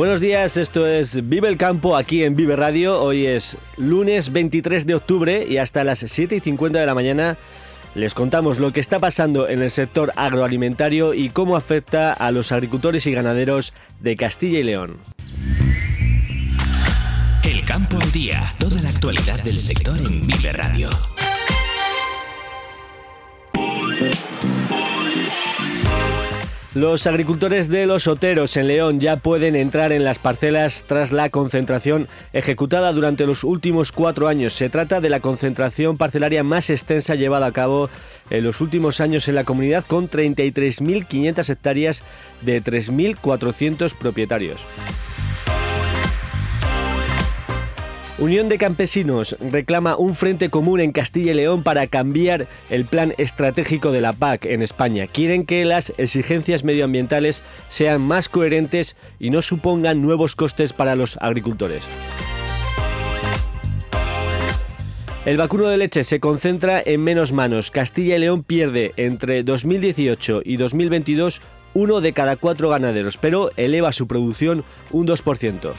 Buenos 0.00 0.20
días, 0.20 0.56
esto 0.56 0.86
es 0.86 1.28
Vive 1.28 1.46
el 1.46 1.58
Campo 1.58 1.94
aquí 1.94 2.24
en 2.24 2.34
Vive 2.34 2.56
Radio. 2.56 3.02
Hoy 3.02 3.26
es 3.26 3.58
lunes 3.76 4.32
23 4.32 4.86
de 4.86 4.94
octubre 4.94 5.46
y 5.46 5.58
hasta 5.58 5.84
las 5.84 5.98
7 5.98 6.36
y 6.36 6.40
50 6.40 6.78
de 6.78 6.86
la 6.86 6.94
mañana 6.94 7.36
les 7.94 8.14
contamos 8.14 8.58
lo 8.60 8.72
que 8.72 8.80
está 8.80 8.98
pasando 8.98 9.46
en 9.46 9.60
el 9.60 9.70
sector 9.70 10.10
agroalimentario 10.16 11.12
y 11.12 11.28
cómo 11.28 11.54
afecta 11.54 12.14
a 12.14 12.30
los 12.30 12.50
agricultores 12.50 13.06
y 13.06 13.12
ganaderos 13.12 13.74
de 14.00 14.16
Castilla 14.16 14.60
y 14.60 14.62
León. 14.62 14.96
El 17.44 17.62
campo 17.66 18.00
al 18.00 18.10
día, 18.10 18.42
toda 18.58 18.80
la 18.80 18.88
actualidad 18.88 19.38
del 19.42 19.60
sector 19.60 19.98
en 19.98 20.26
Vive 20.26 20.54
Radio. 20.54 20.88
Los 26.74 27.08
agricultores 27.08 27.68
de 27.68 27.84
los 27.84 28.06
Oteros 28.06 28.56
en 28.56 28.68
León 28.68 29.00
ya 29.00 29.16
pueden 29.16 29.56
entrar 29.56 29.90
en 29.90 30.04
las 30.04 30.20
parcelas 30.20 30.84
tras 30.86 31.10
la 31.10 31.28
concentración 31.28 32.06
ejecutada 32.32 32.92
durante 32.92 33.26
los 33.26 33.42
últimos 33.42 33.90
cuatro 33.90 34.28
años. 34.28 34.52
Se 34.52 34.68
trata 34.68 35.00
de 35.00 35.10
la 35.10 35.18
concentración 35.18 35.96
parcelaria 35.96 36.44
más 36.44 36.70
extensa 36.70 37.16
llevada 37.16 37.46
a 37.46 37.52
cabo 37.52 37.90
en 38.30 38.44
los 38.44 38.60
últimos 38.60 39.00
años 39.00 39.26
en 39.26 39.34
la 39.34 39.42
comunidad 39.42 39.84
con 39.84 40.08
33.500 40.08 41.50
hectáreas 41.50 42.04
de 42.42 42.62
3.400 42.62 43.92
propietarios. 43.96 44.60
Unión 48.20 48.50
de 48.50 48.58
Campesinos 48.58 49.34
reclama 49.40 49.96
un 49.96 50.14
frente 50.14 50.50
común 50.50 50.80
en 50.80 50.92
Castilla 50.92 51.30
y 51.30 51.34
León 51.34 51.62
para 51.62 51.86
cambiar 51.86 52.46
el 52.68 52.84
plan 52.84 53.14
estratégico 53.16 53.92
de 53.92 54.02
la 54.02 54.12
PAC 54.12 54.44
en 54.44 54.60
España. 54.62 55.06
Quieren 55.06 55.46
que 55.46 55.64
las 55.64 55.94
exigencias 55.96 56.62
medioambientales 56.62 57.42
sean 57.70 58.02
más 58.02 58.28
coherentes 58.28 58.94
y 59.18 59.30
no 59.30 59.40
supongan 59.40 60.02
nuevos 60.02 60.36
costes 60.36 60.74
para 60.74 60.96
los 60.96 61.16
agricultores. 61.16 61.82
El 65.24 65.38
vacuno 65.38 65.68
de 65.68 65.78
leche 65.78 66.04
se 66.04 66.20
concentra 66.20 66.82
en 66.84 67.02
menos 67.02 67.32
manos. 67.32 67.70
Castilla 67.70 68.16
y 68.16 68.18
León 68.18 68.42
pierde 68.42 68.92
entre 68.98 69.44
2018 69.44 70.42
y 70.44 70.58
2022 70.58 71.40
uno 71.72 72.02
de 72.02 72.12
cada 72.12 72.36
cuatro 72.36 72.68
ganaderos, 72.68 73.16
pero 73.16 73.50
eleva 73.56 73.92
su 73.92 74.06
producción 74.06 74.62
un 74.90 75.06
2%. 75.06 75.72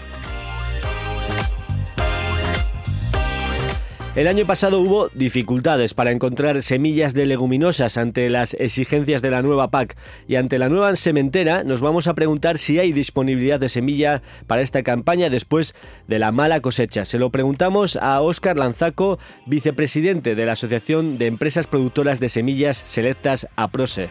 El 4.14 4.28
año 4.28 4.46
pasado 4.46 4.82
hubo 4.82 5.08
dificultades 5.14 5.94
para 5.94 6.12
encontrar 6.12 6.62
semillas 6.64 7.14
de 7.14 7.26
leguminosas 7.26 7.96
ante 7.96 8.30
las 8.30 8.56
exigencias 8.56 9.22
de 9.22 9.30
la 9.30 9.42
nueva 9.42 9.72
PAC 9.72 9.96
y 10.28 10.36
ante 10.36 10.60
la 10.60 10.68
nueva 10.68 10.94
sementera 10.98 11.64
nos 11.64 11.80
vamos 11.80 12.08
a 12.08 12.14
preguntar 12.14 12.58
si 12.58 12.78
hay 12.78 12.92
disponibilidad 12.92 13.58
de 13.58 13.70
semilla 13.70 14.22
para 14.48 14.64
esta 14.64 14.84
campaña 14.84 15.30
después 15.30 15.76
de 16.10 16.20
la 16.20 16.34
mala 16.34 16.60
cosecha. 16.60 17.06
Se 17.06 17.20
lo 17.20 17.30
preguntamos 17.30 17.96
a 17.96 18.20
Óscar 18.20 18.58
Lanzaco, 18.58 19.18
vicepresidente 19.46 20.36
de 20.36 20.46
la 20.46 20.54
Asociación 20.54 21.18
de 21.18 21.28
Empresas 21.28 21.68
Productoras 21.68 22.20
de 22.20 22.28
Semillas 22.28 22.84
Selectas 22.84 23.48
APROSE. 23.56 24.10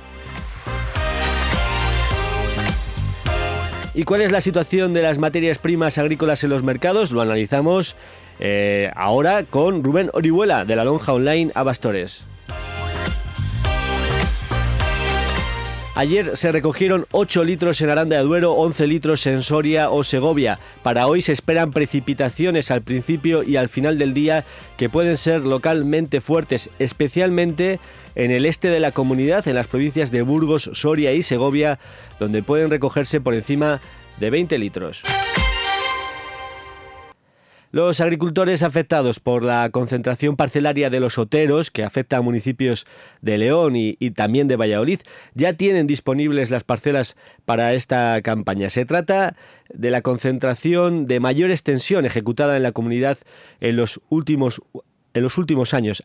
¿Y 3.92 4.04
cuál 4.04 4.22
es 4.22 4.32
la 4.32 4.40
situación 4.40 4.94
de 4.94 5.02
las 5.02 5.18
materias 5.18 5.58
primas 5.58 5.98
agrícolas 5.98 6.42
en 6.42 6.50
los 6.50 6.62
mercados? 6.62 7.10
Lo 7.10 7.20
analizamos 7.20 7.96
eh, 8.40 8.90
ahora 8.96 9.44
con 9.44 9.84
Rubén 9.84 10.10
Orihuela 10.14 10.64
de 10.64 10.74
la 10.74 10.84
Lonja 10.84 11.12
Online 11.12 11.52
a 11.54 11.62
Bastores. 11.62 12.24
Ayer 15.96 16.34
se 16.36 16.50
recogieron 16.50 17.04
8 17.10 17.44
litros 17.44 17.78
en 17.82 17.90
Aranda 17.90 18.16
de 18.16 18.22
Duero, 18.22 18.54
11 18.54 18.86
litros 18.86 19.26
en 19.26 19.42
Soria 19.42 19.90
o 19.90 20.02
Segovia. 20.02 20.58
Para 20.82 21.06
hoy 21.06 21.20
se 21.20 21.32
esperan 21.32 21.72
precipitaciones 21.72 22.70
al 22.70 22.80
principio 22.80 23.42
y 23.42 23.56
al 23.56 23.68
final 23.68 23.98
del 23.98 24.14
día 24.14 24.46
que 24.78 24.88
pueden 24.88 25.18
ser 25.18 25.44
localmente 25.44 26.22
fuertes, 26.22 26.70
especialmente 26.78 27.80
en 28.14 28.30
el 28.30 28.46
este 28.46 28.68
de 28.68 28.80
la 28.80 28.92
comunidad, 28.92 29.46
en 29.46 29.56
las 29.56 29.66
provincias 29.66 30.10
de 30.10 30.22
Burgos, 30.22 30.70
Soria 30.72 31.12
y 31.12 31.22
Segovia, 31.22 31.78
donde 32.18 32.42
pueden 32.42 32.70
recogerse 32.70 33.20
por 33.20 33.34
encima 33.34 33.80
de 34.18 34.30
20 34.30 34.56
litros. 34.58 35.02
Los 37.72 38.00
agricultores 38.00 38.64
afectados 38.64 39.20
por 39.20 39.44
la 39.44 39.70
concentración 39.70 40.34
parcelaria 40.34 40.90
de 40.90 40.98
los 40.98 41.18
oteros, 41.18 41.70
que 41.70 41.84
afecta 41.84 42.16
a 42.16 42.20
municipios 42.20 42.84
de 43.20 43.38
León 43.38 43.76
y, 43.76 43.94
también 44.10 44.48
de 44.48 44.56
Valladolid, 44.56 45.00
ya 45.34 45.52
tienen 45.52 45.86
disponibles 45.86 46.50
las 46.50 46.64
parcelas 46.64 47.16
para 47.44 47.72
esta 47.74 48.20
campaña. 48.22 48.70
Se 48.70 48.86
trata 48.86 49.36
de 49.72 49.90
la 49.90 50.02
concentración 50.02 51.06
de 51.06 51.20
mayor 51.20 51.52
extensión 51.52 52.04
ejecutada 52.04 52.56
en 52.56 52.64
la 52.64 52.72
comunidad 52.72 53.18
en 53.60 53.76
los 53.76 54.00
últimos, 54.08 54.60
en 55.14 55.22
los 55.22 55.38
últimos 55.38 55.72
años 55.72 56.02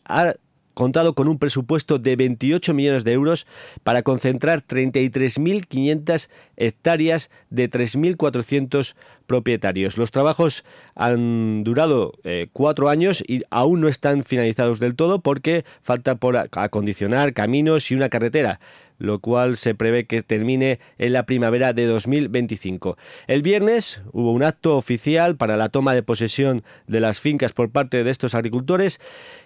contado 0.76 1.14
con 1.14 1.26
un 1.26 1.38
presupuesto 1.38 1.98
de 1.98 2.16
28 2.16 2.74
millones 2.74 3.02
de 3.02 3.14
euros 3.14 3.46
para 3.82 4.02
concentrar 4.02 4.60
33.500 4.60 6.28
hectáreas 6.58 7.30
de 7.48 7.70
3.400 7.70 8.94
propietarios. 9.26 9.96
Los 9.96 10.10
trabajos 10.10 10.66
han 10.94 11.64
durado 11.64 12.12
eh, 12.24 12.48
cuatro 12.52 12.90
años 12.90 13.24
y 13.26 13.40
aún 13.48 13.80
no 13.80 13.88
están 13.88 14.22
finalizados 14.22 14.78
del 14.78 14.96
todo 14.96 15.20
porque 15.20 15.64
falta 15.80 16.16
por 16.16 16.36
acondicionar 16.36 17.32
caminos 17.32 17.90
y 17.90 17.94
una 17.94 18.10
carretera 18.10 18.60
lo 18.98 19.18
cual 19.20 19.56
se 19.56 19.74
prevé 19.74 20.06
que 20.06 20.22
termine 20.22 20.78
en 20.98 21.12
la 21.12 21.24
primavera 21.24 21.72
de 21.72 21.86
2025. 21.86 22.96
El 23.26 23.42
viernes 23.42 24.02
hubo 24.12 24.32
un 24.32 24.42
acto 24.42 24.76
oficial 24.76 25.36
para 25.36 25.56
la 25.56 25.68
toma 25.68 25.94
de 25.94 26.02
posesión 26.02 26.62
de 26.86 27.00
las 27.00 27.20
fincas 27.20 27.52
por 27.52 27.70
parte 27.70 28.04
de 28.04 28.10
estos 28.10 28.34
agricultores 28.34 29.00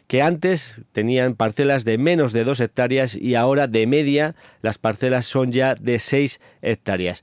que 0.06 0.22
antes 0.22 0.82
tenían 0.92 1.34
parcelas 1.34 1.84
de 1.84 1.98
menos 1.98 2.32
de 2.32 2.44
dos 2.44 2.60
hectáreas 2.60 3.14
y 3.14 3.34
ahora 3.34 3.66
de 3.66 3.86
media 3.86 4.34
las 4.62 4.78
parcelas 4.78 5.26
son 5.26 5.52
ya 5.52 5.74
de 5.74 5.98
seis 5.98 6.40
hectáreas. 6.62 7.22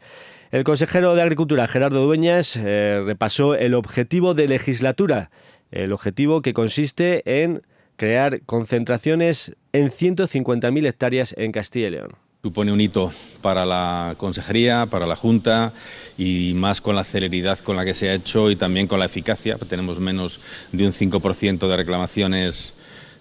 El 0.51 0.63
consejero 0.63 1.13
de 1.13 1.21
Agricultura, 1.21 1.67
Gerardo 1.67 2.05
Dueñas, 2.05 2.55
eh, 2.55 3.03
repasó 3.05 3.55
el 3.55 3.73
objetivo 3.73 4.33
de 4.33 4.47
legislatura, 4.47 5.29
el 5.71 5.91
objetivo 5.91 6.41
que 6.41 6.53
consiste 6.53 7.43
en 7.43 7.61
crear 7.97 8.41
concentraciones 8.45 9.55
en 9.73 9.89
150.000 9.89 10.87
hectáreas 10.87 11.35
en 11.37 11.51
Castilla 11.51 11.87
y 11.87 11.91
León. 11.91 12.11
Supone 12.43 12.71
un 12.71 12.79
hito 12.79 13.11
para 13.41 13.65
la 13.65 14.15
Consejería, 14.17 14.85
para 14.85 15.05
la 15.05 15.15
Junta 15.15 15.73
y 16.17 16.53
más 16.55 16.79
con 16.79 16.95
la 16.95 17.03
celeridad 17.03 17.59
con 17.59 17.75
la 17.75 17.83
que 17.83 17.93
se 17.93 18.09
ha 18.09 18.13
hecho 18.13 18.49
y 18.49 18.55
también 18.55 18.87
con 18.87 18.99
la 18.99 19.05
eficacia. 19.05 19.57
Tenemos 19.57 19.99
menos 19.99 20.39
de 20.71 20.85
un 20.85 20.93
5% 20.93 21.67
de 21.67 21.75
reclamaciones 21.75 22.75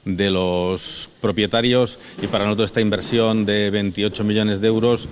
de 0.04 0.30
los 0.30 1.08
propietarios 1.20 1.98
y 2.22 2.28
para 2.28 2.44
nosotros 2.44 2.70
esta 2.70 2.80
inversión 2.80 3.44
de 3.44 3.70
28 3.70 4.22
millones 4.22 4.60
de 4.60 4.68
euros 4.68 5.08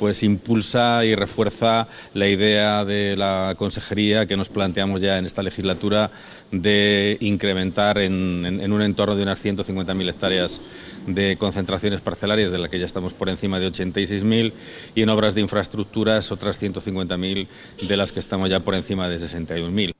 pues 0.00 0.22
impulsa 0.22 1.04
y 1.04 1.14
refuerza 1.14 1.86
la 2.14 2.26
idea 2.26 2.86
de 2.86 3.16
la 3.16 3.54
consejería 3.58 4.24
que 4.24 4.34
nos 4.34 4.48
planteamos 4.48 5.02
ya 5.02 5.18
en 5.18 5.26
esta 5.26 5.42
legislatura 5.42 6.10
de 6.50 7.18
incrementar 7.20 7.98
en, 7.98 8.72
un 8.72 8.82
entorno 8.82 9.14
de 9.14 9.22
unas 9.22 9.44
150.000 9.44 10.08
hectáreas 10.08 10.58
de 11.06 11.36
concentraciones 11.36 12.00
parcelarias, 12.00 12.50
de 12.50 12.56
las 12.56 12.70
que 12.70 12.78
ya 12.78 12.86
estamos 12.86 13.12
por 13.12 13.28
encima 13.28 13.60
de 13.60 13.70
86.000, 13.70 14.52
y 14.94 15.02
en 15.02 15.08
obras 15.10 15.34
de 15.34 15.42
infraestructuras 15.42 16.32
otras 16.32 16.60
150.000, 16.60 17.46
de 17.86 17.96
las 17.98 18.10
que 18.10 18.20
estamos 18.20 18.48
ya 18.48 18.60
por 18.60 18.74
encima 18.74 19.06
de 19.06 19.18
61.000. 19.18 19.92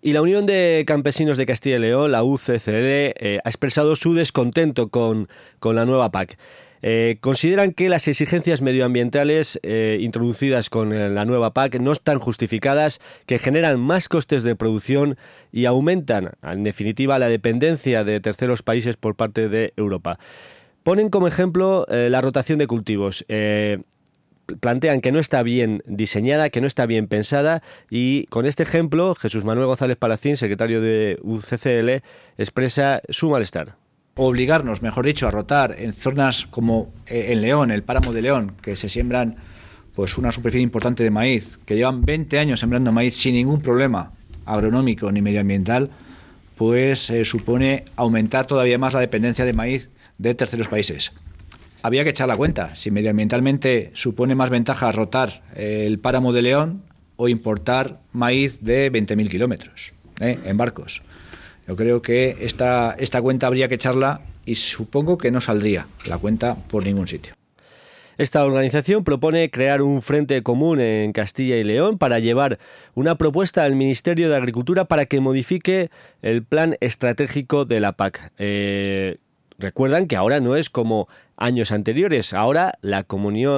Y 0.00 0.14
la 0.14 0.22
Unión 0.22 0.46
de 0.46 0.84
Campesinos 0.86 1.36
de 1.36 1.44
Castilla 1.44 1.76
y 1.76 1.80
León, 1.80 2.12
la 2.12 2.24
UCCL, 2.24 2.66
eh, 2.66 3.40
ha 3.44 3.48
expresado 3.48 3.94
su 3.94 4.14
descontento 4.14 4.88
con, 4.88 5.28
con 5.60 5.76
la 5.76 5.84
nueva 5.84 6.10
PAC. 6.10 6.38
Eh, 6.82 7.18
consideran 7.20 7.72
que 7.72 7.88
las 7.88 8.08
exigencias 8.08 8.60
medioambientales 8.60 9.60
eh, 9.62 9.98
introducidas 10.00 10.68
con 10.68 10.92
eh, 10.92 11.08
la 11.08 11.24
nueva 11.24 11.54
PAC 11.54 11.78
no 11.78 11.92
están 11.92 12.18
justificadas, 12.18 13.00
que 13.26 13.38
generan 13.38 13.78
más 13.78 14.08
costes 14.08 14.42
de 14.42 14.56
producción 14.56 15.16
y 15.52 15.66
aumentan, 15.66 16.32
en 16.42 16.64
definitiva, 16.64 17.20
la 17.20 17.28
dependencia 17.28 18.02
de 18.02 18.18
terceros 18.20 18.62
países 18.62 18.96
por 18.96 19.14
parte 19.14 19.48
de 19.48 19.72
Europa. 19.76 20.18
Ponen 20.82 21.10
como 21.10 21.28
ejemplo 21.28 21.86
la 21.88 22.20
rotación 22.20 22.58
de 22.58 22.66
cultivos 22.66 23.24
plantean 24.60 25.00
que 25.00 25.12
no 25.12 25.20
está 25.20 25.44
bien 25.44 25.82
diseñada, 25.86 26.50
que 26.50 26.60
no 26.60 26.66
está 26.66 26.86
bien 26.86 27.06
pensada 27.06 27.62
y 27.88 28.26
con 28.26 28.46
este 28.46 28.64
ejemplo 28.64 29.14
Jesús 29.14 29.44
Manuel 29.44 29.68
González 29.68 29.96
Palacín, 29.96 30.36
secretario 30.36 30.80
de 30.80 31.18
UCCL, 31.22 32.02
expresa 32.36 33.00
su 33.08 33.30
malestar 33.30 33.76
obligarnos, 34.14 34.82
mejor 34.82 35.06
dicho, 35.06 35.26
a 35.26 35.30
rotar 35.30 35.76
en 35.78 35.92
zonas 35.92 36.46
como 36.46 36.92
eh, 37.06 37.28
en 37.30 37.40
León, 37.40 37.70
el 37.70 37.82
páramo 37.82 38.12
de 38.12 38.22
León, 38.22 38.52
que 38.62 38.76
se 38.76 38.88
siembran 38.88 39.36
pues 39.94 40.16
una 40.16 40.32
superficie 40.32 40.62
importante 40.62 41.02
de 41.02 41.10
maíz, 41.10 41.58
que 41.66 41.76
llevan 41.76 42.02
20 42.02 42.38
años 42.38 42.60
sembrando 42.60 42.92
maíz 42.92 43.16
sin 43.16 43.34
ningún 43.34 43.60
problema 43.60 44.12
agronómico 44.46 45.10
ni 45.12 45.22
medioambiental, 45.22 45.90
pues 46.56 47.10
eh, 47.10 47.24
supone 47.24 47.84
aumentar 47.96 48.46
todavía 48.46 48.78
más 48.78 48.94
la 48.94 49.00
dependencia 49.00 49.44
de 49.44 49.52
maíz 49.52 49.90
de 50.18 50.34
terceros 50.34 50.68
países 50.68 51.12
había 51.82 52.04
que 52.04 52.10
echar 52.10 52.28
la 52.28 52.36
cuenta. 52.36 52.74
Si 52.76 52.90
medioambientalmente 52.90 53.90
supone 53.94 54.34
más 54.34 54.50
ventaja 54.50 54.90
rotar 54.92 55.42
el 55.54 55.98
páramo 55.98 56.32
de 56.32 56.42
León 56.42 56.82
o 57.16 57.28
importar 57.28 58.00
maíz 58.12 58.60
de 58.62 58.90
20.000 58.90 59.28
kilómetros 59.28 59.92
¿eh? 60.20 60.38
en 60.44 60.56
barcos. 60.56 61.02
Yo 61.72 61.76
creo 61.76 62.02
que 62.02 62.36
esta, 62.40 62.94
esta 62.98 63.22
cuenta 63.22 63.46
habría 63.46 63.66
que 63.66 63.76
echarla 63.76 64.20
y 64.44 64.56
supongo 64.56 65.16
que 65.16 65.30
no 65.30 65.40
saldría 65.40 65.86
la 66.06 66.18
cuenta 66.18 66.54
por 66.54 66.84
ningún 66.84 67.08
sitio. 67.08 67.32
Esta 68.18 68.44
organización 68.44 69.04
propone 69.04 69.50
crear 69.50 69.80
un 69.80 70.02
frente 70.02 70.42
común 70.42 70.80
en 70.80 71.14
Castilla 71.14 71.56
y 71.56 71.64
León 71.64 71.96
para 71.96 72.18
llevar 72.18 72.58
una 72.94 73.14
propuesta 73.14 73.64
al 73.64 73.74
Ministerio 73.74 74.28
de 74.28 74.36
Agricultura 74.36 74.84
para 74.84 75.06
que 75.06 75.20
modifique 75.20 75.88
el 76.20 76.44
plan 76.44 76.76
estratégico 76.80 77.64
de 77.64 77.80
la 77.80 77.92
PAC. 77.92 78.32
Eh, 78.36 79.16
recuerdan 79.56 80.08
que 80.08 80.16
ahora 80.16 80.40
no 80.40 80.56
es 80.56 80.68
como 80.68 81.08
años 81.42 81.72
anteriores. 81.72 82.32
Ahora 82.32 82.74
la, 82.80 83.04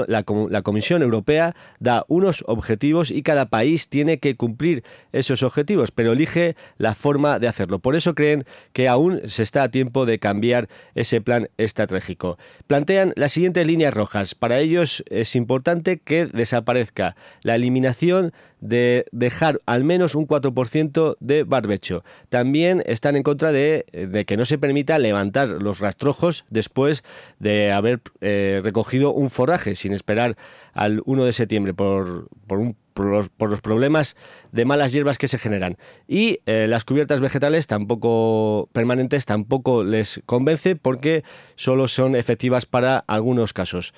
la, 0.09 0.63
Comisión 0.63 1.03
Europea 1.03 1.55
da 1.79 2.05
unos 2.09 2.43
objetivos 2.47 3.11
y 3.11 3.23
cada 3.23 3.47
país 3.47 3.89
tiene 3.89 4.19
que 4.19 4.37
cumplir 4.37 4.85
esos 5.13 5.43
objetivos, 5.43 5.91
pero 5.91 6.13
elige 6.13 6.57
la 6.79 6.95
forma 6.95 7.39
de 7.39 7.47
hacerlo. 7.47 7.79
Por 7.79 7.95
eso 7.95 8.15
creen 8.15 8.45
que 8.73 8.89
aún 8.89 9.21
se 9.27 9.43
está 9.43 9.63
a 9.63 9.71
tiempo 9.71 10.07
de 10.07 10.19
cambiar 10.19 10.69
ese 10.95 11.21
plan 11.21 11.49
estratégico. 11.59 12.39
Plantean 12.67 13.13
las 13.17 13.33
siguientes 13.33 13.67
líneas 13.67 13.93
rojas. 13.93 14.35
Para 14.35 14.59
ellos 14.59 15.05
es 15.11 15.37
importante 15.37 15.99
que 15.99 16.27
desaparezca 16.27 17.17
la 17.43 17.55
eliminación 17.55 18.33
de 18.65 19.05
dejar 19.13 19.61
al 19.67 19.85
menos 19.85 20.15
un 20.15 20.27
4% 20.27 21.17
de 21.21 21.45
barbecho. 21.45 22.03
También 22.31 22.83
están 22.87 23.15
en 23.15 23.23
contra 23.23 23.53
de, 23.53 23.85
que 24.27 24.37
no 24.39 24.47
se 24.47 24.57
permita 24.57 24.99
levantar 24.99 25.49
los 25.49 25.81
rastrojos 25.81 26.47
después 26.49 27.05
de 27.39 27.73
haber 27.75 28.01
eh, 28.21 28.61
recogido 28.63 29.13
un 29.13 29.31
forraje 29.31 29.75
sin 29.75 29.93
esperar 29.93 30.37
al 30.73 31.03
1 31.05 31.25
de 31.25 31.33
septiembre 31.33 31.75
por, 31.75 32.29
por, 32.47 32.75
los, 33.05 33.61
problemas 33.61 34.17
de 34.53 34.65
malas 34.65 34.93
hierbas 34.93 35.19
que 35.19 35.29
se 35.29 35.39
generan. 35.39 35.77
Y 36.09 36.41
eh, 36.47 36.67
las 36.69 36.85
cubiertas 36.85 37.21
vegetales 37.21 37.67
tampoco 37.67 38.69
permanentes 38.73 39.27
tampoco 39.27 39.85
les 39.85 40.23
convence 40.27 40.77
porque 40.77 41.25
solo 41.57 41.89
son 41.89 42.17
efectivas 42.17 42.67
para 42.67 42.99
algunos 42.99 43.53
casos. 43.53 43.95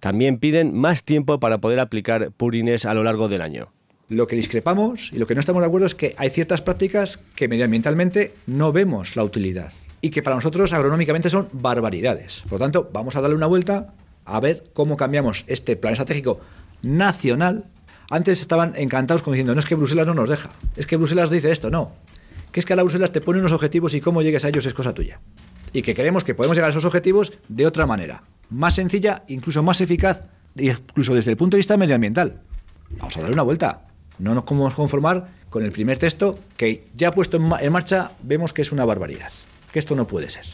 También 0.00 0.38
piden 0.38 0.74
más 0.74 1.04
tiempo 1.04 1.40
para 1.40 1.58
poder 1.58 1.80
aplicar 1.80 2.30
purines 2.32 2.84
a 2.86 2.94
lo 2.94 3.02
largo 3.02 3.28
del 3.28 3.42
año. 3.42 3.72
Lo 4.08 4.28
que 4.28 4.36
discrepamos 4.36 5.10
y 5.12 5.18
lo 5.18 5.26
que 5.26 5.34
no 5.34 5.40
estamos 5.40 5.62
de 5.62 5.66
acuerdo 5.66 5.86
es 5.86 5.96
que 5.96 6.14
hay 6.16 6.30
ciertas 6.30 6.62
prácticas 6.62 7.18
que 7.34 7.48
medioambientalmente 7.48 8.34
no 8.46 8.72
vemos 8.72 9.16
la 9.16 9.24
utilidad 9.24 9.72
y 10.06 10.10
que 10.10 10.22
para 10.22 10.36
nosotros 10.36 10.72
agronómicamente 10.72 11.28
son 11.28 11.48
barbaridades. 11.52 12.42
Por 12.42 12.52
lo 12.52 12.58
tanto, 12.58 12.90
vamos 12.92 13.16
a 13.16 13.20
darle 13.20 13.34
una 13.34 13.48
vuelta 13.48 13.92
a 14.24 14.38
ver 14.38 14.70
cómo 14.72 14.96
cambiamos 14.96 15.42
este 15.48 15.74
plan 15.74 15.94
estratégico 15.94 16.40
nacional. 16.80 17.64
Antes 18.08 18.40
estaban 18.40 18.74
encantados 18.76 19.22
como 19.22 19.34
diciendo, 19.34 19.52
no 19.52 19.58
es 19.58 19.66
que 19.66 19.74
Bruselas 19.74 20.06
no 20.06 20.14
nos 20.14 20.28
deja, 20.28 20.50
es 20.76 20.86
que 20.86 20.96
Bruselas 20.96 21.28
dice 21.28 21.50
esto, 21.50 21.70
no. 21.70 21.90
Que 22.52 22.60
es 22.60 22.66
que 22.66 22.74
a 22.74 22.76
la 22.76 22.84
Bruselas 22.84 23.10
te 23.10 23.20
pone 23.20 23.40
unos 23.40 23.50
objetivos 23.50 23.94
y 23.94 24.00
cómo 24.00 24.22
llegues 24.22 24.44
a 24.44 24.48
ellos 24.48 24.64
es 24.64 24.74
cosa 24.74 24.94
tuya. 24.94 25.18
Y 25.72 25.82
que 25.82 25.96
creemos 25.96 26.22
que 26.22 26.36
podemos 26.36 26.56
llegar 26.56 26.68
a 26.68 26.70
esos 26.70 26.84
objetivos 26.84 27.32
de 27.48 27.66
otra 27.66 27.84
manera, 27.84 28.22
más 28.48 28.76
sencilla, 28.76 29.24
incluso 29.26 29.64
más 29.64 29.80
eficaz, 29.80 30.22
incluso 30.54 31.16
desde 31.16 31.32
el 31.32 31.36
punto 31.36 31.56
de 31.56 31.58
vista 31.58 31.76
medioambiental. 31.76 32.42
Vamos 32.90 33.16
a 33.16 33.22
darle 33.22 33.34
una 33.34 33.42
vuelta. 33.42 33.88
No 34.20 34.34
nos 34.36 34.44
podemos 34.44 34.72
conformar 34.74 35.26
con 35.50 35.64
el 35.64 35.72
primer 35.72 35.98
texto 35.98 36.38
que 36.56 36.86
ya 36.94 37.10
puesto 37.10 37.38
en 37.38 37.72
marcha 37.72 38.12
vemos 38.22 38.52
que 38.52 38.62
es 38.62 38.70
una 38.70 38.84
barbaridad 38.84 39.32
esto 39.78 39.94
no 39.94 40.06
puede 40.06 40.30
ser. 40.30 40.44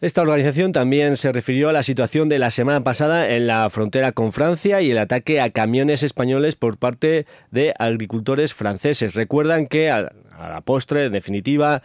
Esta 0.00 0.22
organización 0.22 0.70
también 0.70 1.16
se 1.16 1.32
refirió 1.32 1.68
a 1.68 1.72
la 1.72 1.82
situación 1.82 2.28
de 2.28 2.38
la 2.38 2.52
semana 2.52 2.84
pasada 2.84 3.30
en 3.30 3.48
la 3.48 3.68
frontera 3.68 4.12
con 4.12 4.30
Francia 4.30 4.80
y 4.80 4.92
el 4.92 4.98
ataque 4.98 5.40
a 5.40 5.50
camiones 5.50 6.04
españoles 6.04 6.54
por 6.54 6.78
parte 6.78 7.26
de 7.50 7.74
agricultores 7.80 8.54
franceses. 8.54 9.16
Recuerdan 9.16 9.66
que 9.66 9.90
a, 9.90 10.12
la 10.38 10.60
postre, 10.60 11.06
en 11.06 11.12
definitiva, 11.12 11.82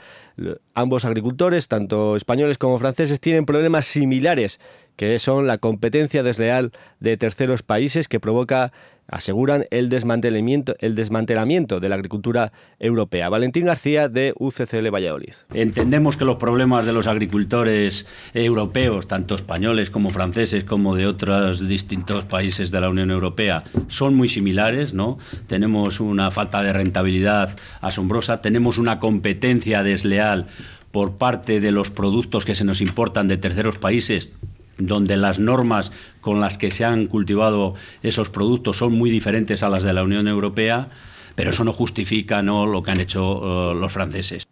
ambos 0.76 1.06
agricultores, 1.06 1.68
tanto 1.68 2.16
españoles 2.16 2.60
como 2.60 2.78
franceses, 2.78 3.20
tienen 3.20 3.48
problemas 3.48 3.88
similares, 3.88 4.60
que 4.96 5.18
son 5.18 5.48
la 5.48 5.58
competencia 5.58 6.22
desleal 6.22 6.72
de 7.00 7.18
terceros 7.18 7.64
países 7.64 8.08
que 8.08 8.20
provoca 8.20 8.74
aseguran 9.08 9.66
el 9.72 9.90
desmantelamiento, 9.90 10.76
el 10.80 10.96
desmantelamiento 10.96 11.80
de 11.80 11.90
la 11.90 11.96
agricultura 11.96 12.52
europea. 12.80 13.30
Valentín 13.30 13.66
García 13.66 14.10
de 14.10 14.34
UCCL 14.38 14.94
Valladolid. 14.94 15.34
Entendemos 15.54 16.18
que 16.18 16.26
los 16.26 16.38
problemas 16.38 16.86
de 16.86 16.94
los 16.94 17.08
agricultores 17.08 18.08
europeos, 18.34 19.08
tanto 19.08 19.36
españoles 19.36 19.90
como 19.90 20.10
franceses, 20.10 20.64
como 20.64 20.96
de 20.96 21.08
otros 21.08 21.68
distintos 21.68 22.26
países 22.26 22.72
de 22.72 22.82
la 22.82 22.90
Unión 22.90 23.12
Europea, 23.12 23.64
son 23.88 24.16
muy 24.16 24.30
similares, 24.30 24.94
¿no? 24.94 25.18
Tenemos 25.48 26.00
una 26.00 26.32
falta 26.32 26.62
de 26.62 26.74
rentabilidad 26.74 27.58
asombrosa, 27.82 28.42
tenemos 28.42 28.78
una 28.78 29.00
competencia 29.00 29.84
desleal 29.84 30.48
por 30.92 31.18
parte 31.18 31.60
de 31.60 31.72
los 31.72 31.90
productos 31.90 32.46
que 32.46 32.56
se 32.56 32.66
nos 32.66 32.80
importan 32.80 33.28
de 33.28 33.38
terceros 33.38 33.80
países 33.80 34.32
donde 34.78 35.18
las 35.18 35.40
normas 35.40 35.92
con 36.22 36.40
las 36.40 36.58
que 36.58 36.72
se 36.72 36.86
han 36.86 37.08
cultivado 37.08 37.76
esos 38.02 38.30
productos 38.30 38.78
son 38.78 38.94
muy 38.94 39.10
diferentes 39.10 39.64
a 39.64 39.70
las 39.70 39.84
de 39.84 39.94
la 39.94 40.04
Unión 40.04 40.28
Europea, 40.28 40.90
pero 41.36 41.50
eso 41.50 41.64
no 41.64 41.74
justifica 41.74 42.42
¿no? 42.42 42.66
lo 42.66 42.84
que 42.84 42.92
han 42.92 43.00
hecho 43.00 43.40
uh, 43.40 43.74
los 43.74 43.92
franceses. 43.92 44.48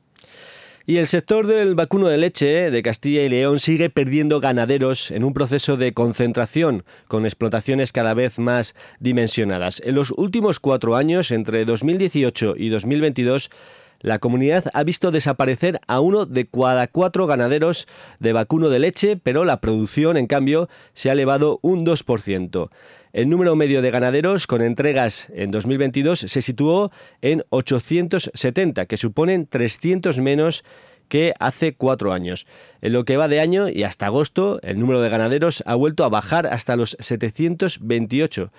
Y 0.86 0.98
el 0.98 1.06
sector 1.06 1.46
del 1.46 1.76
vacuno 1.76 2.08
de 2.08 2.18
leche 2.18 2.72
de 2.72 2.82
Castilla 2.82 3.22
y 3.22 3.30
León 3.30 3.60
sigue 3.60 3.92
perdiendo 3.92 4.40
ganaderos 4.40 5.12
en 5.12 5.24
un 5.24 5.34
proceso 5.34 5.78
de 5.78 5.94
concentración, 5.94 6.84
con 7.08 7.26
explotaciones 7.26 7.92
cada 7.92 8.16
vez 8.16 8.40
más 8.40 8.74
dimensionadas. 9.00 9.82
En 9.86 9.94
los 9.94 10.12
últimos 10.12 10.60
cuatro 10.60 10.96
años, 10.96 11.30
entre 11.32 11.66
2018 11.66 12.56
y 12.58 12.70
2022, 12.70 13.52
la 14.02 14.20
comunidad 14.20 14.66
ha 14.74 14.84
visto 14.84 15.12
desaparecer 15.12 15.80
a 15.88 16.00
uno 16.00 16.26
de 16.26 16.48
cada 16.48 16.88
cuatro 16.88 17.28
ganaderos 17.28 17.88
de 18.20 18.34
vacuno 18.34 18.70
de 18.70 18.80
leche, 18.80 19.18
pero 19.18 19.46
la 19.46 19.62
producción, 19.62 20.18
en 20.18 20.28
cambio, 20.28 20.70
se 20.94 21.10
ha 21.10 21.14
elevado 21.14 21.60
un 21.62 21.86
2%. 21.86 22.70
El 23.14 23.30
número 23.30 23.56
medio 23.56 23.82
de 23.82 23.92
ganaderos 23.92 24.48
con 24.48 24.62
entregas 24.62 25.28
en 25.36 25.52
2022 25.52 26.20
se 26.20 26.42
situó 26.42 26.92
en 27.22 27.44
870, 27.50 28.86
que 28.86 28.98
suponen 28.98 29.48
300 29.48 30.20
menos 30.20 30.64
que 31.10 31.34
hace 31.40 31.76
cuatro 31.76 32.14
años. 32.14 32.48
En 32.82 32.94
lo 32.94 33.04
que 33.04 33.18
va 33.18 33.28
de 33.28 33.42
año 33.42 33.68
y 33.68 33.84
hasta 33.84 34.06
agosto, 34.06 34.62
el 34.64 34.80
número 34.80 35.02
de 35.02 35.10
ganaderos 35.10 35.62
ha 35.66 35.76
vuelto 35.76 36.06
a 36.06 36.10
bajar 36.10 36.48
hasta 36.48 36.78
los 36.78 36.96
728 37.00 38.52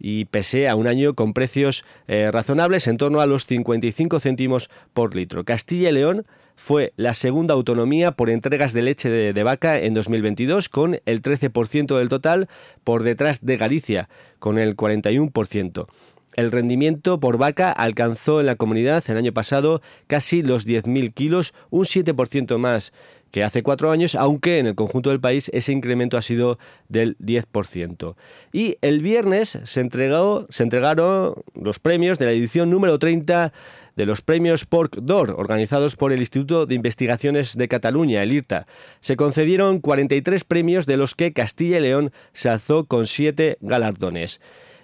y 0.00 0.24
pese 0.24 0.68
a 0.68 0.74
un 0.74 0.88
año 0.88 1.14
con 1.14 1.34
precios 1.34 1.84
eh, 2.08 2.30
razonables 2.32 2.88
en 2.88 2.96
torno 2.96 3.20
a 3.20 3.26
los 3.26 3.44
55 3.44 4.18
céntimos 4.18 4.70
por 4.94 5.14
litro. 5.14 5.44
Castilla 5.44 5.90
y 5.90 5.92
León 5.92 6.26
fue 6.56 6.92
la 6.96 7.14
segunda 7.14 7.54
autonomía 7.54 8.12
por 8.12 8.30
entregas 8.30 8.72
de 8.72 8.82
leche 8.82 9.10
de, 9.10 9.32
de 9.32 9.42
vaca 9.42 9.78
en 9.78 9.94
2022 9.94 10.68
con 10.68 11.00
el 11.04 11.22
13% 11.22 11.96
del 11.98 12.08
total 12.08 12.48
por 12.82 13.02
detrás 13.02 13.44
de 13.44 13.56
Galicia 13.56 14.08
con 14.38 14.58
el 14.58 14.76
41%. 14.76 15.86
El 16.34 16.52
rendimiento 16.52 17.18
por 17.18 17.38
vaca 17.38 17.72
alcanzó 17.72 18.40
en 18.40 18.46
la 18.46 18.54
comunidad 18.54 19.02
el 19.08 19.16
año 19.16 19.32
pasado 19.32 19.82
casi 20.06 20.42
los 20.42 20.66
10.000 20.66 21.12
kilos, 21.12 21.54
un 21.70 21.84
7% 21.84 22.56
más 22.56 22.92
que 23.30 23.44
hace 23.44 23.62
cuatro 23.62 23.90
años, 23.90 24.14
aunque 24.14 24.58
en 24.58 24.66
el 24.66 24.74
conjunto 24.74 25.10
del 25.10 25.20
país 25.20 25.50
ese 25.54 25.72
incremento 25.72 26.16
ha 26.16 26.22
sido 26.22 26.58
del 26.88 27.16
10%. 27.18 28.14
Y 28.52 28.76
el 28.80 29.00
viernes 29.00 29.58
se, 29.64 29.80
entregó, 29.80 30.46
se 30.50 30.62
entregaron 30.62 31.34
los 31.54 31.78
premios 31.78 32.18
de 32.18 32.26
la 32.26 32.32
edición 32.32 32.70
número 32.70 32.98
30 32.98 33.52
de 33.96 34.06
los 34.06 34.22
premios 34.22 34.64
Porc 34.64 34.96
d'Or, 34.96 35.34
organizados 35.36 35.96
por 35.96 36.12
el 36.12 36.20
Instituto 36.20 36.66
de 36.66 36.74
Investigaciones 36.74 37.56
de 37.56 37.68
Cataluña, 37.68 38.22
el 38.22 38.32
IRTA. 38.32 38.66
Se 39.00 39.16
concedieron 39.16 39.80
43 39.80 40.44
premios, 40.44 40.86
de 40.86 40.96
los 40.96 41.14
que 41.14 41.32
Castilla 41.32 41.78
y 41.78 41.82
León 41.82 42.12
se 42.32 42.48
alzó 42.48 42.84
con 42.84 43.06
siete 43.06 43.58
galardones 43.60 44.40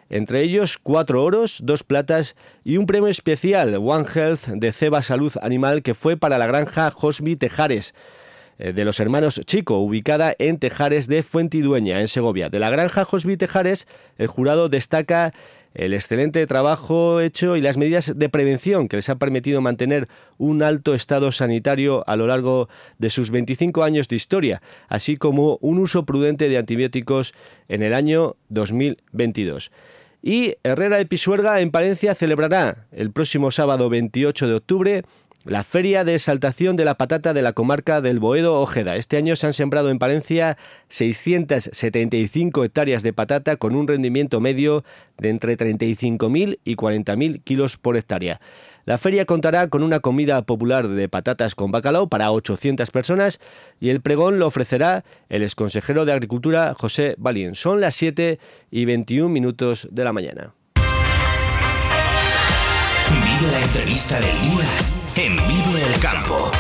entre 0.09 0.43
ellos 0.43 0.79
cuatro 0.79 1.25
oros, 1.25 1.61
dos 1.65 1.83
platas 1.83 2.37
y 2.65 2.77
un 2.77 2.87
premio 2.87 3.09
especial 3.09 3.75
One 3.77 4.07
Health 4.13 4.47
de 4.49 4.73
Ceba 4.73 5.03
Salud 5.03 5.33
Animal 5.43 5.83
que 5.83 5.95
fue 5.95 6.17
para 6.17 6.39
la 6.39 6.47
granja 6.47 6.91
Josmi 6.91 7.37
Tejares 7.37 7.95
de 8.59 8.85
los 8.85 9.01
hermanos 9.01 9.41
Chico, 9.45 9.79
ubicada 9.79 10.35
en 10.39 10.59
Tejares 10.59 11.07
de 11.07 11.23
Fuentidueña, 11.23 12.01
en 12.01 12.09
Segovia. 12.09 12.49
De 12.49 12.59
la 12.59 12.71
granja 12.71 13.05
Josmi 13.05 13.37
Tejares, 13.37 13.87
el 14.19 14.27
jurado 14.29 14.69
destaca 14.69 15.33
el 15.77 15.93
excelente 15.93 16.47
trabajo 16.47 17.21
hecho 17.21 17.55
y 17.55 17.61
las 17.61 17.77
medidas 17.77 18.13
de 18.17 18.29
prevención 18.31 18.89
que 18.89 18.97
les 18.97 19.11
ha 19.11 19.17
permitido 19.17 19.61
mantener 19.61 20.09
un 20.39 20.63
alto 20.63 20.95
estado 20.95 21.33
sanitario 21.33 22.03
a 22.07 22.17
lo 22.17 22.27
largo 22.27 22.69
de 22.99 23.11
sus 23.11 23.31
25 23.31 23.85
años 23.85 24.09
de 24.09 24.17
historia, 24.17 24.63
así 24.89 25.19
como 25.19 25.59
un 25.61 25.79
uso 25.79 26.07
prudente 26.07 26.49
de 26.49 26.57
antibióticos 26.57 27.35
en 27.69 27.83
el 27.83 27.93
año 27.93 28.37
2022. 28.49 29.71
Y 30.23 30.57
Herrera 30.63 30.97
de 30.97 31.07
Pisuerga 31.07 31.61
en 31.61 31.71
Palencia 31.71 32.15
celebrará 32.15 32.87
el 32.91 33.13
próximo 33.13 33.51
sábado 33.51 33.91
28 33.91 34.49
de 34.49 34.55
octubre 34.55 35.05
la 35.47 35.63
Feria 35.63 36.03
de 36.03 36.15
Exaltación 36.15 36.77
de 36.77 36.85
la 36.85 36.97
Patata 36.97 37.33
de 37.33 37.43
la 37.43 37.53
comarca 37.53 38.01
del 38.01 38.19
Boedo 38.19 38.61
Ojeda. 38.61 38.97
Este 38.97 39.17
año 39.17 39.37
se 39.37 39.47
han 39.47 39.53
sembrado 39.53 39.91
en 39.91 39.99
Palencia 39.99 40.59
675 40.89 42.65
hectáreas 42.65 43.03
de 43.03 43.13
patata 43.13 43.57
con 43.57 43.77
un 43.77 43.87
rendimiento 43.87 44.41
medio 44.41 44.85
de 45.19 45.29
entre 45.31 45.57
35.000 45.57 46.59
y 46.65 46.75
40.000 46.75 47.43
kilos 47.45 47.77
por 47.77 47.97
hectárea. 47.97 48.41
La 48.85 48.99
feria 48.99 49.25
contará 49.25 49.69
con 49.69 49.83
una 49.83 50.01
comida 50.01 50.43
popular 50.43 50.89
de 50.89 51.09
patatas 51.09 51.55
con 51.55 51.71
bacalao 51.71 52.09
para 52.09 52.33
800 52.33 52.91
personas 52.91 53.41
y 53.81 53.91
el 53.91 54.01
pregón 54.01 54.39
lo 54.39 54.47
ofrecerá 54.47 55.05
el 55.29 55.43
exconsejero 55.43 56.05
de 56.05 56.13
Agricultura 56.13 56.75
José 56.75 57.15
Balín. 57.19 57.55
Son 57.55 57.81
las 57.81 57.95
7 57.95 58.39
y 58.71 58.85
21 58.85 59.29
minutos 59.29 59.89
de 59.91 60.05
la 60.05 60.13
mañana. 60.13 60.55
Vive 63.11 63.53
la 63.53 63.61
entrevista 63.61 64.21
del 64.21 64.41
día 64.41 65.06
en 65.17 65.37
Vive 65.49 65.83
el 65.83 65.99
Campo. 65.99 66.51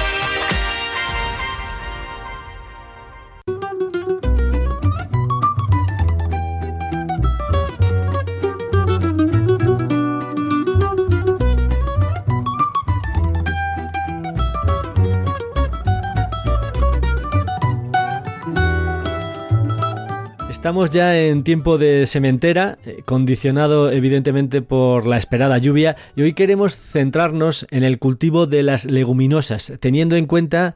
Estamos 20.67 20.91
ya 20.91 21.17
en 21.17 21.45
tiempo 21.45 21.79
de 21.79 22.09
sementera, 22.09 22.77
eh, 22.85 23.01
condicionado 23.05 23.93
evidentemente 23.93 24.63
por 24.63 25.07
la 25.07 25.17
esperada 25.17 25.59
lluvia, 25.59 25.95
y 26.17 26.23
hoy 26.23 26.33
queremos 26.33 26.75
centrarnos 26.75 27.69
en 27.71 27.85
el 27.85 28.01
cultivo 28.01 28.49
de 28.49 28.65
las 28.65 28.85
leguminosas, 28.85 29.75
teniendo 29.79 30.17
en 30.17 30.27
cuenta 30.27 30.75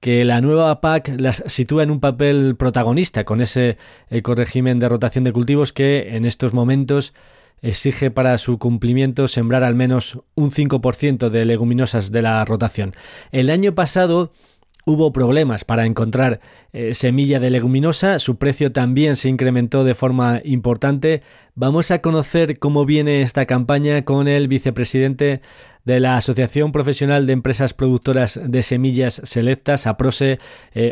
que 0.00 0.24
la 0.24 0.40
nueva 0.40 0.80
PAC 0.80 1.20
las 1.20 1.44
sitúa 1.46 1.84
en 1.84 1.92
un 1.92 2.00
papel 2.00 2.56
protagonista 2.56 3.22
con 3.22 3.40
ese 3.40 3.78
ecoregimen 4.10 4.80
de 4.80 4.88
rotación 4.88 5.22
de 5.22 5.32
cultivos 5.32 5.72
que 5.72 6.16
en 6.16 6.24
estos 6.24 6.52
momentos 6.52 7.14
exige 7.62 8.10
para 8.10 8.38
su 8.38 8.58
cumplimiento 8.58 9.28
sembrar 9.28 9.62
al 9.62 9.76
menos 9.76 10.18
un 10.34 10.50
5% 10.50 11.28
de 11.28 11.44
leguminosas 11.44 12.10
de 12.10 12.22
la 12.22 12.44
rotación. 12.44 12.92
El 13.30 13.50
año 13.50 13.72
pasado 13.76 14.32
hubo 14.88 15.12
problemas 15.12 15.66
para 15.66 15.84
encontrar 15.84 16.40
eh, 16.72 16.94
semilla 16.94 17.38
de 17.38 17.50
leguminosa, 17.50 18.18
su 18.18 18.38
precio 18.38 18.72
también 18.72 19.16
se 19.16 19.28
incrementó 19.28 19.84
de 19.84 19.94
forma 19.94 20.40
importante. 20.44 21.22
Vamos 21.54 21.90
a 21.90 22.00
conocer 22.00 22.58
cómo 22.58 22.86
viene 22.86 23.20
esta 23.20 23.44
campaña 23.44 24.06
con 24.06 24.28
el 24.28 24.48
vicepresidente 24.48 25.42
de 25.84 26.00
la 26.00 26.16
Asociación 26.16 26.72
Profesional 26.72 27.26
de 27.26 27.34
Empresas 27.34 27.74
Productoras 27.74 28.40
de 28.42 28.62
Semillas 28.62 29.20
Selectas, 29.24 29.86
APROSE, 29.86 30.38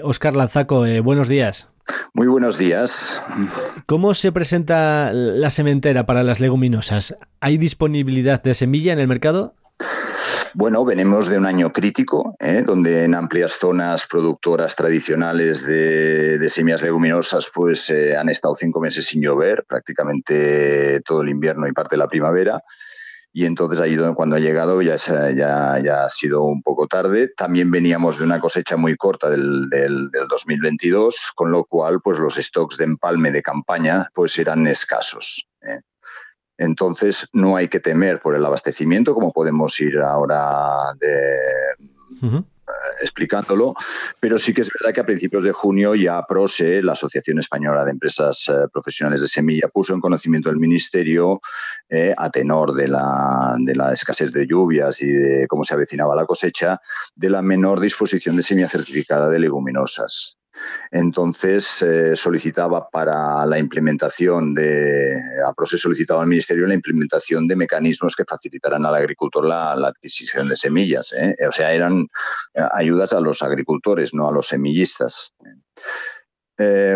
Oscar 0.03 0.35
eh, 0.35 0.37
Lanzaco. 0.37 0.85
Eh, 0.85 1.01
buenos 1.01 1.29
días. 1.29 1.69
Muy 2.13 2.27
buenos 2.27 2.59
días. 2.59 3.23
¿Cómo 3.87 4.13
se 4.13 4.31
presenta 4.31 5.11
la 5.15 5.49
sementera 5.49 6.05
para 6.05 6.23
las 6.23 6.41
leguminosas? 6.41 7.17
¿Hay 7.41 7.57
disponibilidad 7.57 8.43
de 8.43 8.53
semilla 8.53 8.93
en 8.93 8.99
el 8.99 9.09
mercado? 9.09 9.55
Bueno, 10.59 10.87
venimos 10.87 11.29
de 11.29 11.37
un 11.37 11.45
año 11.45 11.71
crítico, 11.71 12.35
¿eh? 12.41 12.63
donde 12.65 13.05
en 13.05 13.15
amplias 13.15 13.59
zonas 13.61 14.07
productoras 14.07 14.75
tradicionales 14.75 15.67
de, 15.67 16.49
semillas 16.49 16.81
leguminosas 16.81 17.51
pues 17.53 17.91
eh, 17.91 18.17
han 18.17 18.31
estado 18.31 18.55
cinco 18.55 18.81
meses 18.81 19.05
sin 19.05 19.21
llover, 19.21 19.67
prácticamente 19.69 21.03
todo 21.03 21.21
el 21.21 21.29
invierno 21.29 21.69
y 21.69 21.73
parte 21.73 21.97
de 21.97 21.99
la 21.99 22.09
primavera. 22.09 22.63
Y 23.35 23.45
entonces 23.45 23.81
ahí 23.81 23.99
cuando 24.15 24.37
ha 24.37 24.39
llegado 24.39 24.81
ya, 24.81 24.97
ya, 24.97 26.05
ha 26.05 26.09
sido 26.09 26.45
un 26.45 26.63
poco 26.63 26.87
tarde. 26.87 27.29
También 27.37 27.71
veníamos 27.71 28.17
de 28.17 28.25
una 28.25 28.41
cosecha 28.41 28.79
muy 28.79 28.97
corta 28.97 29.29
del, 29.29 29.69
del, 29.69 30.09
2022, 30.31 31.33
con 31.35 31.51
lo 31.51 31.65
cual 31.65 32.01
pues 32.03 32.19
los 32.19 32.37
stocks 32.37 32.79
de 32.79 32.85
empalme 32.85 33.31
de 33.31 33.43
campaña 33.43 34.07
pues 34.15 34.39
eran 34.39 34.67
escasos. 34.67 35.47
¿eh? 35.61 35.83
Entonces, 36.59 37.27
no 37.33 37.57
hay 37.57 37.69
que 37.69 37.81
temer 37.81 38.21
por 38.21 38.35
el 38.35 38.45
abastecimiento, 38.45 39.15
como 39.15 39.33
podemos 39.33 39.79
ir 39.81 39.99
ahora 39.99 40.93
eh, 41.01 42.45
explicándolo, 43.01 43.75
pero 44.21 44.39
sí 44.39 44.53
que 44.53 44.63
es 44.63 44.71
verdad 44.71 44.95
que 44.95 45.01
a 45.01 45.07
principios 45.07 45.45
de 45.45 45.53
junio 45.53 45.95
ya 45.95 46.23
PROSE, 46.27 46.83
la 46.83 46.93
Asociación 46.93 47.39
Española 47.39 47.85
de 47.85 47.93
Empresas 47.93 48.49
eh, 48.49 48.69
Profesionales 48.73 49.21
de 49.21 49.29
Semilla, 49.29 49.69
puso 49.69 49.95
en 49.95 50.01
conocimiento 50.01 50.49
del 50.49 50.59
Ministerio, 50.59 51.41
eh, 51.89 52.15
a 52.17 52.31
tenor 52.31 52.75
de 52.75 52.89
la, 52.89 53.57
de 53.59 53.75
la 53.75 53.93
escasez 53.93 54.33
de 54.33 54.47
lluvias 54.47 55.01
y 55.03 55.07
de 55.07 55.47
cómo 55.47 55.65
se 55.65 55.75
avecinaba 55.75 56.17
la 56.17 56.27
cosecha, 56.27 56.81
de 57.15 57.31
la 57.31 57.43
menor 57.43 57.81
disposición 57.81 58.37
de 58.37 58.43
semilla 58.43 58.69
certificada 58.69 59.29
de 59.29 59.41
leguminosas. 59.41 60.36
Entonces 60.91 61.83
eh, 61.83 62.17
solicitaba 62.17 62.89
para 62.89 63.45
la 63.47 63.59
implementación 63.59 64.55
de, 64.55 65.17
APROSE 65.49 65.79
solicitaba 65.79 66.23
al 66.23 66.29
Ministerio 66.29 66.67
la 66.67 66.75
implementación 66.75 67.47
de 67.47 67.57
mecanismos 67.57 68.15
que 68.15 68.25
facilitaran 68.25 68.85
al 68.87 68.95
agricultor 68.95 69.45
la, 69.45 69.73
adquisición 69.73 70.49
de 70.49 70.57
semillas. 70.57 71.13
¿eh? 71.13 71.35
O 71.49 71.53
sea, 71.53 71.73
eran 71.73 72.09
eh, 72.55 72.63
ayudas 72.73 73.13
a 73.13 73.21
los 73.21 73.43
agricultores, 73.43 74.15
no 74.15 74.29
a 74.29 74.33
los 74.33 74.49
semillistas. 74.49 75.33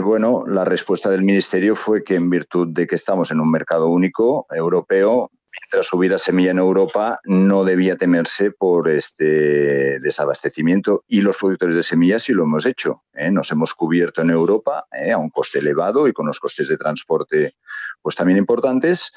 bueno, 0.02 0.44
la 0.46 0.64
respuesta 0.64 1.10
del 1.10 1.22
Ministerio 1.22 1.76
fue 1.76 2.02
que 2.02 2.14
en 2.14 2.30
virtud 2.30 2.68
de 2.68 2.86
que 2.86 2.94
estamos 2.94 3.30
en 3.30 3.40
un 3.40 3.50
mercado 3.50 3.88
único 3.88 4.46
europeo, 4.50 5.30
mientras 5.59 5.92
hubiera 5.92 6.19
semilla 6.19 6.50
en 6.50 6.59
Europa, 6.59 7.21
no 7.25 7.64
debía 7.64 7.97
temerse 7.97 8.50
por 8.50 8.88
este 8.88 9.99
desabastecimiento 10.00 11.04
y 11.09 11.21
los 11.23 11.37
productores 11.37 11.76
de 11.76 11.83
semillas 11.83 12.25
sí 12.25 12.33
lo 12.33 12.45
hemos 12.45 12.66
hecho. 12.66 13.02
¿eh? 13.14 13.30
Nos 13.30 13.50
hemos 13.50 13.75
cubierto 13.75 14.23
en 14.23 14.30
Europa 14.30 14.87
¿eh? 14.92 15.12
a 15.12 15.19
un 15.19 15.30
coste 15.30 15.59
elevado 15.59 16.07
y 16.07 16.12
con 16.12 16.26
los 16.26 16.40
costes 16.40 16.69
de 16.69 16.76
transporte 16.76 17.54
pues 18.00 18.14
también 18.14 18.38
importantes. 18.38 19.12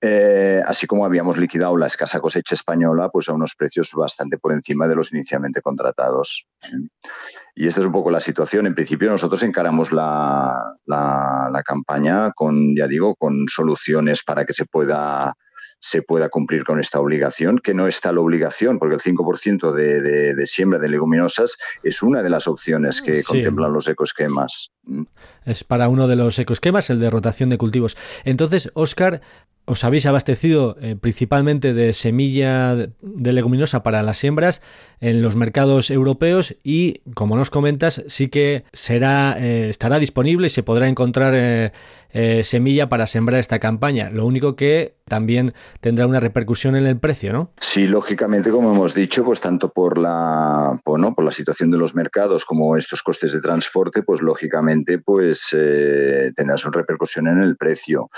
Eh, 0.00 0.62
así 0.64 0.86
como 0.86 1.04
habíamos 1.04 1.38
liquidado 1.38 1.76
la 1.76 1.86
escasa 1.86 2.20
cosecha 2.20 2.54
española 2.54 3.08
pues 3.08 3.28
a 3.28 3.32
unos 3.32 3.56
precios 3.56 3.90
bastante 3.92 4.38
por 4.38 4.52
encima 4.52 4.86
de 4.86 4.94
los 4.94 5.12
inicialmente 5.12 5.60
contratados. 5.60 6.46
Y 7.56 7.66
esta 7.66 7.80
es 7.80 7.86
un 7.86 7.92
poco 7.92 8.10
la 8.10 8.20
situación. 8.20 8.66
En 8.66 8.76
principio 8.76 9.10
nosotros 9.10 9.42
encaramos 9.42 9.90
la, 9.90 10.76
la 10.86 11.62
campaña 11.64 12.30
con, 12.32 12.76
ya 12.76 12.86
digo, 12.86 13.16
con 13.16 13.46
soluciones 13.48 14.22
para 14.22 14.44
que 14.44 14.54
se 14.54 14.66
pueda 14.66 15.34
se 15.78 16.02
pueda 16.02 16.28
cumplir 16.28 16.64
con 16.64 16.80
esta 16.80 17.00
obligación, 17.00 17.58
que 17.58 17.74
no 17.74 17.86
está 17.86 18.12
la 18.12 18.20
obligación, 18.20 18.78
porque 18.78 18.96
el 18.96 19.00
5% 19.00 19.72
de, 19.72 20.00
de, 20.00 20.34
de, 20.34 20.46
siembra 20.46 20.78
de 20.78 20.88
leguminosas 20.88 21.56
es 21.82 22.02
una 22.02 22.22
de 22.22 22.30
las 22.30 22.48
opciones 22.48 23.00
que 23.00 23.22
contemplan 23.22 23.72
los 23.72 23.86
ecoesquemas. 23.88 24.70
Mm. 24.84 25.04
Es 25.44 25.64
para 25.64 25.88
uno 25.88 26.08
de 26.08 26.16
los 26.16 26.38
ecoesquemas, 26.38 26.90
el 26.90 27.00
de 27.00 27.10
rotación 27.10 27.50
de 27.50 27.58
cultivos. 27.58 27.96
Entonces, 28.24 28.70
Oscar, 28.74 29.20
os 29.68 29.84
habéis 29.84 30.06
abastecido 30.06 30.76
eh, 30.80 30.96
principalmente 31.00 31.74
de 31.74 31.92
semilla 31.92 32.74
de 32.74 33.32
leguminosa 33.32 33.82
para 33.82 34.02
las 34.02 34.18
siembras 34.18 34.62
en 35.00 35.22
los 35.22 35.36
mercados 35.36 35.90
europeos 35.90 36.56
y, 36.64 37.02
como 37.14 37.36
nos 37.36 37.50
comentas, 37.50 38.02
sí 38.08 38.28
que 38.28 38.64
será 38.72 39.36
eh, 39.38 39.68
estará 39.68 39.98
disponible 39.98 40.46
y 40.46 40.50
se 40.50 40.62
podrá 40.62 40.88
encontrar 40.88 41.34
eh, 41.34 42.42
semilla 42.42 42.88
para 42.88 43.06
sembrar 43.06 43.38
esta 43.38 43.58
campaña. 43.58 44.10
Lo 44.10 44.26
único 44.26 44.56
que 44.56 44.96
también 45.06 45.54
tendrá 45.80 46.06
una 46.06 46.20
repercusión 46.20 46.74
en 46.74 46.86
el 46.86 46.98
precio, 46.98 47.32
¿no? 47.32 47.52
Sí, 47.60 47.86
lógicamente, 47.86 48.50
como 48.50 48.72
hemos 48.72 48.94
dicho, 48.94 49.24
pues 49.24 49.40
tanto 49.40 49.72
por 49.72 49.98
la, 49.98 50.80
por, 50.84 51.14
por 51.14 51.24
la 51.24 51.30
situación 51.30 51.70
de 51.70 51.78
los 51.78 51.94
mercados 51.94 52.44
como 52.44 52.76
estos 52.76 53.02
costes 53.02 53.32
de 53.32 53.40
transporte, 53.40 54.02
pues 54.02 54.20
lógicamente 54.20 54.98
pues 54.98 55.48
tendrán 55.50 56.58
su 56.58 56.70
repercusión 56.70 57.28
en 57.28 57.42
el 57.42 57.56
precio. 57.56 58.10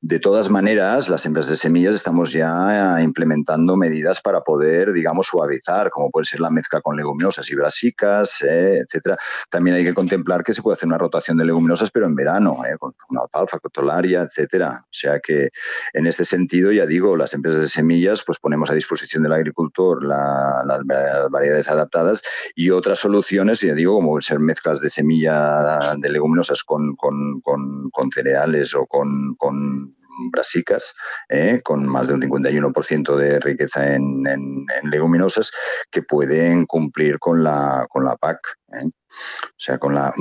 De 0.00 0.18
todas 0.18 0.50
maneras, 0.50 0.93
las 0.94 1.26
empresas 1.26 1.50
de 1.50 1.56
semillas 1.56 1.94
estamos 1.94 2.30
ya 2.30 3.00
implementando 3.02 3.76
medidas 3.76 4.20
para 4.20 4.42
poder, 4.42 4.92
digamos, 4.92 5.26
suavizar, 5.26 5.90
como 5.90 6.08
puede 6.08 6.24
ser 6.24 6.38
la 6.38 6.50
mezcla 6.50 6.80
con 6.80 6.96
leguminosas 6.96 7.50
y 7.50 7.56
brasicas, 7.56 8.40
eh, 8.42 8.78
etcétera. 8.78 9.16
También 9.50 9.76
hay 9.76 9.84
que 9.84 9.92
contemplar 9.92 10.44
que 10.44 10.54
se 10.54 10.62
puede 10.62 10.74
hacer 10.74 10.86
una 10.86 10.98
rotación 10.98 11.36
de 11.36 11.46
leguminosas, 11.46 11.90
pero 11.90 12.06
en 12.06 12.14
verano, 12.14 12.64
eh, 12.64 12.76
con 12.78 12.94
una 13.10 13.22
alfalfa, 13.22 13.58
cotolaria, 13.58 14.22
etcétera. 14.22 14.82
O 14.84 14.92
sea 14.92 15.18
que 15.18 15.48
en 15.94 16.06
este 16.06 16.24
sentido, 16.24 16.70
ya 16.70 16.86
digo, 16.86 17.16
las 17.16 17.34
empresas 17.34 17.60
de 17.60 17.68
semillas, 17.68 18.22
pues 18.24 18.38
ponemos 18.38 18.70
a 18.70 18.74
disposición 18.74 19.24
del 19.24 19.32
agricultor 19.32 20.04
las 20.04 20.80
variedades 21.30 21.68
adaptadas 21.68 22.22
y 22.54 22.70
otras 22.70 23.00
soluciones, 23.00 23.60
ya 23.60 23.74
digo, 23.74 23.94
como 23.94 24.20
ser 24.20 24.38
mezclas 24.38 24.80
de 24.80 24.90
semilla 24.90 25.96
de 25.98 26.08
leguminosas 26.08 26.62
con, 26.62 26.96
cereales 28.14 28.74
o 28.76 28.86
con, 28.86 29.36
brasicas, 30.30 30.94
¿eh? 31.28 31.60
con 31.62 31.86
más 31.86 32.08
de 32.08 32.14
un 32.14 32.22
51% 32.22 33.16
de 33.16 33.40
riqueza 33.40 33.94
en, 33.94 34.22
leguminosas, 34.90 35.50
que 35.90 36.02
pueden 36.02 36.66
cumplir 36.66 37.18
con 37.18 37.42
la, 37.42 37.86
con 37.88 38.04
la 38.04 38.16
PAC. 38.16 38.38
¿eh? 38.72 38.90
O 39.46 39.60
sea, 39.64 39.78
con 39.78 39.94
la, 39.94 40.12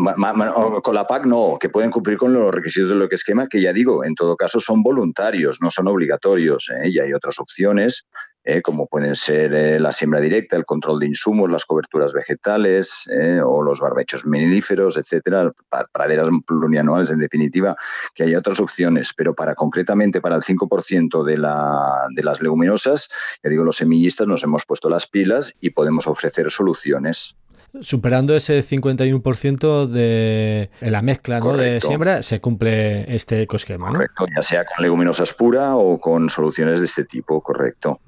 con 0.83 0.95
la 0.95 1.07
PAC 1.07 1.25
no, 1.25 1.57
que 1.59 1.69
pueden 1.69 1.91
cumplir 1.91 2.17
con 2.17 2.33
los 2.33 2.53
requisitos 2.53 2.89
de 2.89 2.95
lo 2.95 3.09
que 3.09 3.15
esquema, 3.15 3.47
que 3.47 3.61
ya 3.61 3.73
digo, 3.73 4.03
en 4.03 4.15
todo 4.15 4.35
caso 4.35 4.59
son 4.59 4.83
voluntarios, 4.83 5.59
no 5.61 5.71
son 5.71 5.87
obligatorios. 5.87 6.69
¿eh? 6.69 6.89
Y 6.89 6.99
hay 6.99 7.13
otras 7.13 7.39
opciones, 7.39 8.05
¿eh? 8.43 8.61
como 8.61 8.87
pueden 8.87 9.15
ser 9.15 9.53
eh, 9.53 9.79
la 9.79 9.91
siembra 9.91 10.19
directa, 10.19 10.55
el 10.55 10.65
control 10.65 10.99
de 10.99 11.07
insumos, 11.07 11.51
las 11.51 11.65
coberturas 11.65 12.13
vegetales 12.13 13.05
o 13.43 13.61
los 13.61 13.79
barbechos 13.79 14.25
miníferos, 14.25 14.97
etcétera, 14.97 15.51
praderas 15.91 16.29
plurianuales, 16.45 17.09
en 17.09 17.19
definitiva, 17.19 17.75
que 18.13 18.23
hay 18.23 18.35
otras 18.35 18.59
opciones. 18.59 19.13
Pero 19.15 19.33
para 19.33 19.55
concretamente 19.55 20.21
para 20.21 20.35
el 20.35 20.41
5% 20.43 21.23
de, 21.23 21.37
la, 21.37 22.07
de 22.15 22.23
las 22.23 22.41
leguminosas, 22.41 23.09
ya 23.43 23.49
digo, 23.49 23.63
los 23.63 23.77
semillistas 23.77 24.27
nos 24.27 24.43
hemos 24.43 24.65
puesto 24.65 24.89
las 24.89 25.07
pilas 25.07 25.53
y 25.59 25.71
podemos 25.71 26.07
ofrecer 26.07 26.51
soluciones 26.51 27.35
superando 27.81 28.35
ese 28.35 28.59
51% 28.61 29.87
de 29.87 30.69
la 30.81 31.01
mezcla 31.01 31.39
de 31.39 31.81
siembra, 31.81 32.21
se 32.21 32.39
cumple 32.39 33.13
este 33.13 33.41
ecosquema. 33.41 33.87
¿no? 33.87 33.93
Correcto, 33.93 34.25
ya 34.35 34.41
sea 34.41 34.65
con 34.65 34.83
leguminosas 34.83 35.33
pura 35.33 35.75
o 35.75 35.99
con 35.99 36.29
soluciones 36.29 36.79
de 36.79 36.85
este 36.85 37.05
tipo, 37.05 37.41
correcto. 37.41 37.99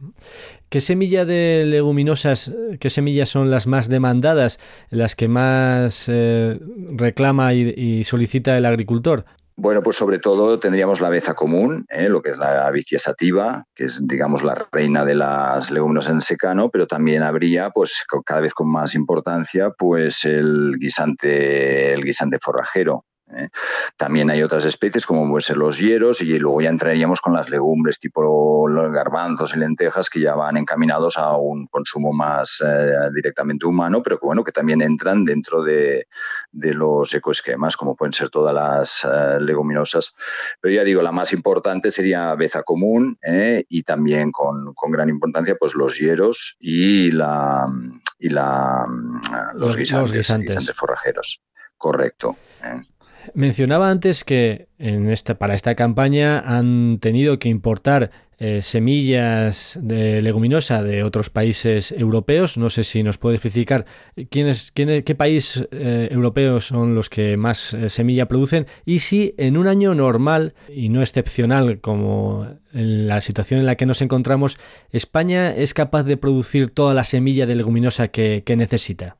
¿Qué 0.69 0.81
semilla 0.81 1.25
de 1.25 1.63
leguminosas, 1.65 2.51
qué 2.79 2.89
semillas 2.89 3.29
son 3.29 3.50
las 3.50 3.67
más 3.67 3.88
demandadas, 3.88 4.60
las 4.89 5.15
que 5.15 5.27
más 5.27 6.05
eh, 6.07 6.60
reclama 6.91 7.53
y 7.53 8.03
solicita 8.03 8.57
el 8.57 8.65
agricultor? 8.65 9.25
Bueno, 9.57 9.81
pues 9.81 9.95
sobre 9.95 10.19
todo 10.19 10.59
tendríamos 10.59 11.00
la 11.00 11.07
beza 11.07 11.33
común, 11.33 11.85
¿eh? 11.89 12.09
lo 12.09 12.21
que 12.21 12.31
es 12.31 12.38
la 12.38 12.69
vicia 12.71 13.00
sativa, 13.00 13.63
que 13.74 13.85
es, 13.85 14.05
digamos, 14.05 14.43
la 14.43 14.67
reina 14.69 15.05
de 15.05 15.15
las 15.15 15.71
leguminosas 15.71 16.12
en 16.12 16.21
secano, 16.21 16.69
pero 16.69 16.88
también 16.88 17.24
habría, 17.24 17.69
pues, 17.69 18.03
cada 18.25 18.41
vez 18.41 18.53
con 18.53 18.69
más 18.69 18.95
importancia, 18.95 19.69
pues 19.69 20.25
el 20.25 20.75
guisante, 20.77 21.93
el 21.93 22.03
guisante 22.03 22.38
forrajero, 22.41 23.05
¿eh? 23.32 23.50
También 23.98 24.29
hay 24.29 24.44
otras 24.44 24.65
especies 24.65 25.05
como 25.05 25.27
pueden 25.27 25.41
ser 25.41 25.58
los 25.58 25.77
hieros 25.77 26.22
y 26.22 26.38
luego 26.39 26.62
ya 26.62 26.70
entraríamos 26.70 27.22
con 27.22 27.34
las 27.34 27.50
legumbres 27.50 28.00
tipo 28.00 28.67
los 28.67 28.91
garbanzos 28.91 29.55
y 29.55 29.60
lentejas 29.60 30.10
que 30.10 30.22
ya 30.22 30.36
van 30.36 30.58
encaminados 30.58 31.17
a 31.17 31.38
un 31.38 31.67
consumo 31.67 32.13
más 32.13 32.62
eh, 32.65 33.10
directamente 33.13 33.65
humano, 33.65 34.01
pero 34.03 34.20
que 34.20 34.25
bueno, 34.25 34.44
que 34.44 34.51
también 34.51 34.82
entran 34.82 35.25
dentro 35.25 35.63
de, 35.63 36.08
los 36.51 37.13
ecoesquemas 37.13 37.77
como 37.77 37.96
pueden 37.96 38.13
ser 38.13 38.29
todas 38.29 38.53
las 38.53 39.03
eh, 39.03 39.39
leguminosas. 39.41 40.13
Pero 40.62 40.74
ya 40.74 40.84
digo, 40.84 41.01
la 41.01 41.12
más 41.12 41.34
importante 41.34 41.91
sería 41.91 42.36
beza 42.36 42.63
común 42.63 43.17
y 43.70 43.84
también 43.84 44.32
con, 44.32 44.74
gran 44.91 45.10
importancia 45.10 45.55
pues 45.60 45.74
los 45.75 45.98
hieros 45.98 46.55
y 46.60 47.12
la 47.12 47.65
y 48.20 48.29
la 48.29 48.86
los, 49.55 49.75
guisantes, 49.75 50.72
forrajeros. 50.74 51.41
Correcto. 51.77 52.38
Mencionaba 53.34 53.89
antes 53.89 54.24
que 54.24 54.67
en 54.77 55.10
esta, 55.10 55.38
para 55.38 55.53
esta 55.53 55.75
campaña 55.75 56.39
han 56.39 57.00
tenido 57.00 57.39
que 57.39 57.50
importar 57.50 58.12
eh, 58.38 58.62
semillas 58.62 59.79
de 59.82 60.22
leguminosa 60.22 60.84
de 60.84 61.03
otros 61.03 61.29
países 61.29 61.94
europeos. 61.94 62.58
No 62.58 62.70
sé 62.70 62.84
si 62.84 63.01
nos 63.01 63.17
puede 63.17 63.36
especificar 63.36 63.86
quiénes, 64.29 64.72
qué 64.74 65.15
país 65.17 65.65
eh, 65.72 66.10
europeos 66.12 66.65
son 66.65 66.96
los 66.96 67.10
que 67.10 67.38
más 67.38 67.74
eh, 67.74 67.89
semilla 67.89 68.27
producen 68.27 68.67
y 68.86 68.99
si 68.99 69.34
en 69.38 69.56
un 69.56 69.67
año 69.67 69.95
normal 69.95 70.54
y 70.67 70.89
no 70.89 71.02
excepcional 71.02 71.80
como 71.80 72.45
en 72.73 73.08
la 73.08 73.21
situación 73.21 73.62
en 73.62 73.67
la 73.67 73.76
que 73.76 73.86
nos 73.86 74.02
encontramos, 74.02 74.58
España 74.91 75.56
es 75.56 75.73
capaz 75.73 76.04
de 76.04 76.17
producir 76.17 76.71
toda 76.71 76.93
la 76.93 77.06
semilla 77.06 77.45
de 77.45 77.56
leguminosa 77.56 78.10
que 78.10 78.43
necesita. 78.58 79.15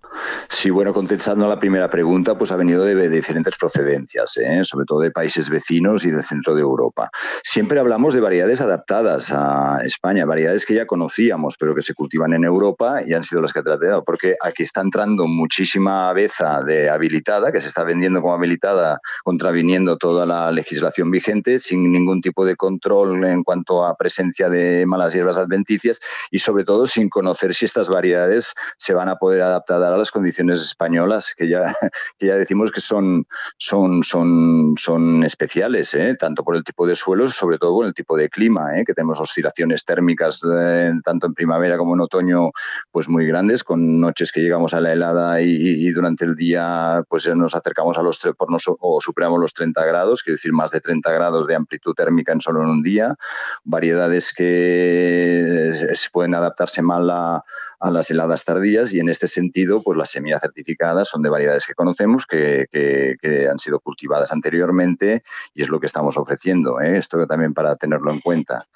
Sí, 0.50 0.70
bueno, 0.70 0.94
contestando 0.94 1.46
a 1.46 1.50
la 1.50 1.60
primera 1.60 1.90
pregunta, 1.90 2.38
pues 2.38 2.52
ha 2.52 2.56
venido 2.56 2.84
de, 2.84 3.10
diferentes 3.10 3.56
procedencias, 3.58 4.38
¿eh? 4.38 4.64
sobre 4.64 4.86
todo 4.86 5.00
de 5.00 5.12
países 5.12 5.50
vecinos 5.50 6.06
y 6.06 6.12
del 6.12 6.24
centro 6.24 6.56
de 6.56 6.62
Europa. 6.62 7.10
Siempre 7.44 7.80
hablamos 7.80 8.14
de 8.14 8.22
variedades 8.22 8.62
adaptadas 8.62 9.32
a 9.32 9.80
España, 9.84 10.26
variedades 10.26 10.66
que 10.66 10.76
ya 10.76 10.86
conocíamos, 10.86 11.56
pero 11.60 11.76
que 11.76 11.82
se 11.82 11.94
cultivan 11.94 12.34
en 12.34 12.44
Europa 12.44 13.02
y 13.06 13.14
han 13.14 13.24
sido 13.24 13.42
las 13.42 13.54
que 13.54 13.60
ha 13.60 13.64
tratado, 13.64 14.04
porque 14.04 14.36
aquí 14.42 14.64
está 14.64 14.82
entrando 14.82 15.28
muchísima 15.28 16.10
aveza 16.10 16.62
de 16.64 16.90
habilitada, 16.90 17.52
que 17.52 17.62
se 17.62 17.68
está 17.68 17.84
vendiendo 17.84 18.22
como 18.22 18.34
habilitada, 18.34 19.00
contraviniendo 19.24 19.98
toda 19.98 20.26
la 20.26 20.52
legislación 20.52 21.12
vigente, 21.12 21.60
sin 21.60 21.92
ningún 21.92 22.22
tipo 22.22 22.46
de 22.46 22.56
control 22.56 23.24
en 23.26 23.44
cuanto 23.44 23.86
a 23.86 23.96
presencia 23.96 24.50
de 24.50 24.86
malas 24.86 25.14
hierbas 25.14 25.38
adventicias 25.38 26.00
y 26.32 26.40
sobre 26.40 26.64
todo 26.64 26.88
sin 26.88 27.10
conocer 27.10 27.54
si 27.54 27.66
estas 27.66 27.90
variedades 27.90 28.54
se 28.78 28.94
van 28.94 29.10
a 29.10 29.16
poder 29.16 29.42
adaptar 29.42 29.82
a 29.84 29.98
las 29.98 30.05
condiciones 30.12 30.62
españolas, 30.62 31.34
que 31.36 31.48
ya, 31.48 31.64
que 32.20 32.28
ya 32.28 32.36
decimos 32.36 32.72
que 32.72 32.82
son, 32.82 33.26
son, 33.58 34.04
son, 34.04 34.76
son 34.78 35.24
especiales, 35.24 35.94
¿eh? 35.94 36.16
tanto 36.20 36.44
por 36.44 36.56
el 36.56 36.64
tipo 36.64 36.88
de 36.88 36.96
suelos, 36.96 37.36
sobre 37.36 37.58
todo 37.58 37.76
por 37.76 37.86
el 37.86 37.94
tipo 37.94 38.18
de 38.18 38.30
clima, 38.30 38.78
¿eh? 38.78 38.84
que 38.86 38.94
tenemos 38.94 39.20
oscilaciones 39.20 39.86
térmicas 39.86 40.42
eh, 40.44 40.92
tanto 41.04 41.28
en 41.28 41.34
primavera 41.34 41.78
como 41.78 41.96
en 41.96 42.02
otoño, 42.02 42.52
pues 42.92 43.10
muy 43.10 43.26
grandes, 43.26 43.64
con 43.64 44.00
noches 44.00 44.32
que 44.32 44.42
llegamos 44.42 44.74
a 44.74 44.82
la 44.82 44.94
helada 44.94 45.42
y, 45.42 45.86
durante 45.96 46.26
el 46.26 46.36
día 46.36 47.04
pues 47.08 47.28
nos 47.36 47.56
acercamos 47.56 47.98
a 47.98 48.02
los 48.02 48.20
por 48.38 48.50
o 48.80 49.02
superamos 49.02 49.40
los 49.40 49.54
30 49.54 49.86
grados, 49.86 50.24
quiero 50.24 50.36
decir 50.36 50.52
más 50.52 50.72
de 50.72 50.82
30 50.82 51.12
grados 51.12 51.48
de 51.48 51.56
amplitud 51.56 51.94
térmica 51.94 52.34
en 52.34 52.42
solo 52.42 52.64
en 52.64 52.70
un 52.70 52.84
día, 52.84 53.16
variedades 53.64 54.34
que 54.34 55.72
se 55.94 56.10
pueden 56.10 56.36
adaptarse 56.36 56.82
mal 56.82 57.10
a 57.10 57.44
a 57.86 57.92
las 57.92 58.10
heladas 58.10 58.44
tardías 58.44 58.94
y 58.94 59.00
en 59.00 59.10
este 59.10 59.28
sentido, 59.28 59.84
pues 59.84 59.96
las 59.96 60.10
semillas 60.10 60.42
certificadas 60.42 61.08
son 61.08 61.22
de 61.22 61.30
variedades 61.30 61.68
que 61.68 61.76
conocemos, 61.76 62.26
que, 62.26 62.68
que, 62.72 63.48
han 63.48 63.60
sido 63.60 63.80
cultivadas 63.80 64.32
anteriormente 64.32 65.22
y 65.54 65.62
es 65.62 65.70
lo 65.70 65.80
que 65.80 65.86
estamos 65.86 66.18
ofreciendo. 66.18 66.82
¿eh? 66.82 66.98
Esto 66.98 67.28
también 67.28 67.54
para 67.54 67.76
tenerlo 67.76 68.12
en 68.12 68.22
cuenta. 68.22 68.68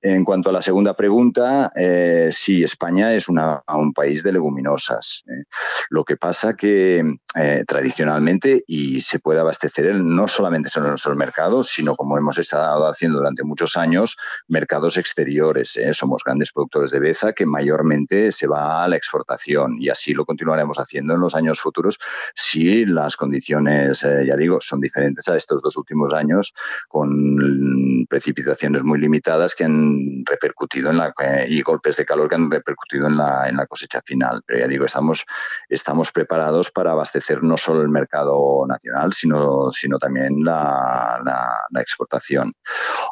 En 0.00 0.24
cuanto 0.24 0.50
a 0.50 0.52
la 0.52 0.62
segunda 0.62 0.94
pregunta, 0.94 1.72
eh, 1.76 2.30
sí, 2.32 2.64
España 2.64 3.12
es 3.14 3.28
un 3.28 3.92
país 3.94 4.22
de 4.22 4.32
leguminosas. 4.32 5.22
¿eh? 5.28 5.44
Lo 5.90 6.04
que 6.04 6.16
pasa 6.16 6.54
que 6.54 7.04
eh, 7.34 7.64
tradicionalmente 7.66 8.64
y 8.66 9.00
se 9.00 9.20
puede 9.20 9.40
abastecer 9.40 9.94
no 9.94 10.28
solamente 10.28 10.70
en 10.74 10.84
nuestros 10.84 11.16
mercados, 11.16 11.68
sino 11.68 11.94
como 11.94 12.18
hemos 12.18 12.38
estado 12.38 12.86
haciendo 12.86 13.18
durante 13.18 13.44
muchos 13.44 13.76
años, 13.76 14.16
mercados 14.48 14.96
exteriores. 14.96 15.78
Somos 15.92 16.22
grandes 16.24 16.52
productores 16.52 16.90
de 16.90 17.00
beza 17.00 17.32
que 17.32 17.46
mayormente 17.46 18.32
se 18.32 18.46
va 18.46 18.82
a 18.82 18.88
la 18.88 18.96
exportación 18.96 19.76
y 19.80 19.88
así 19.88 20.14
lo 20.14 20.24
continuaremos 20.24 20.78
haciendo 20.78 21.14
en 21.14 21.20
los 21.20 21.34
años 21.34 21.60
futuros 21.60 21.98
si 22.34 22.84
las 22.86 23.16
condiciones, 23.16 24.00
ya 24.00 24.36
digo, 24.36 24.58
son 24.60 24.80
diferentes 24.80 25.28
a 25.28 25.36
estos 25.36 25.62
dos 25.62 25.76
últimos 25.76 26.12
años 26.12 26.52
con 26.88 28.06
precipitaciones 28.08 28.82
muy 28.82 28.98
limitadas 28.98 29.51
que 29.54 29.64
han 29.64 30.24
repercutido 30.24 30.90
en 30.90 30.98
la, 30.98 31.14
eh, 31.22 31.46
y 31.48 31.62
golpes 31.62 31.96
de 31.96 32.04
calor 32.04 32.28
que 32.28 32.34
han 32.34 32.50
repercutido 32.50 33.06
en 33.06 33.16
la, 33.16 33.48
en 33.48 33.56
la 33.56 33.66
cosecha 33.66 34.00
final. 34.04 34.42
Pero 34.46 34.60
ya 34.60 34.68
digo, 34.68 34.84
estamos, 34.84 35.24
estamos 35.68 36.12
preparados 36.12 36.70
para 36.70 36.92
abastecer 36.92 37.42
no 37.42 37.56
solo 37.56 37.82
el 37.82 37.88
mercado 37.88 38.64
nacional, 38.66 39.12
sino, 39.12 39.70
sino 39.72 39.98
también 39.98 40.44
la, 40.44 41.20
la, 41.24 41.80
exportación. 41.80 42.52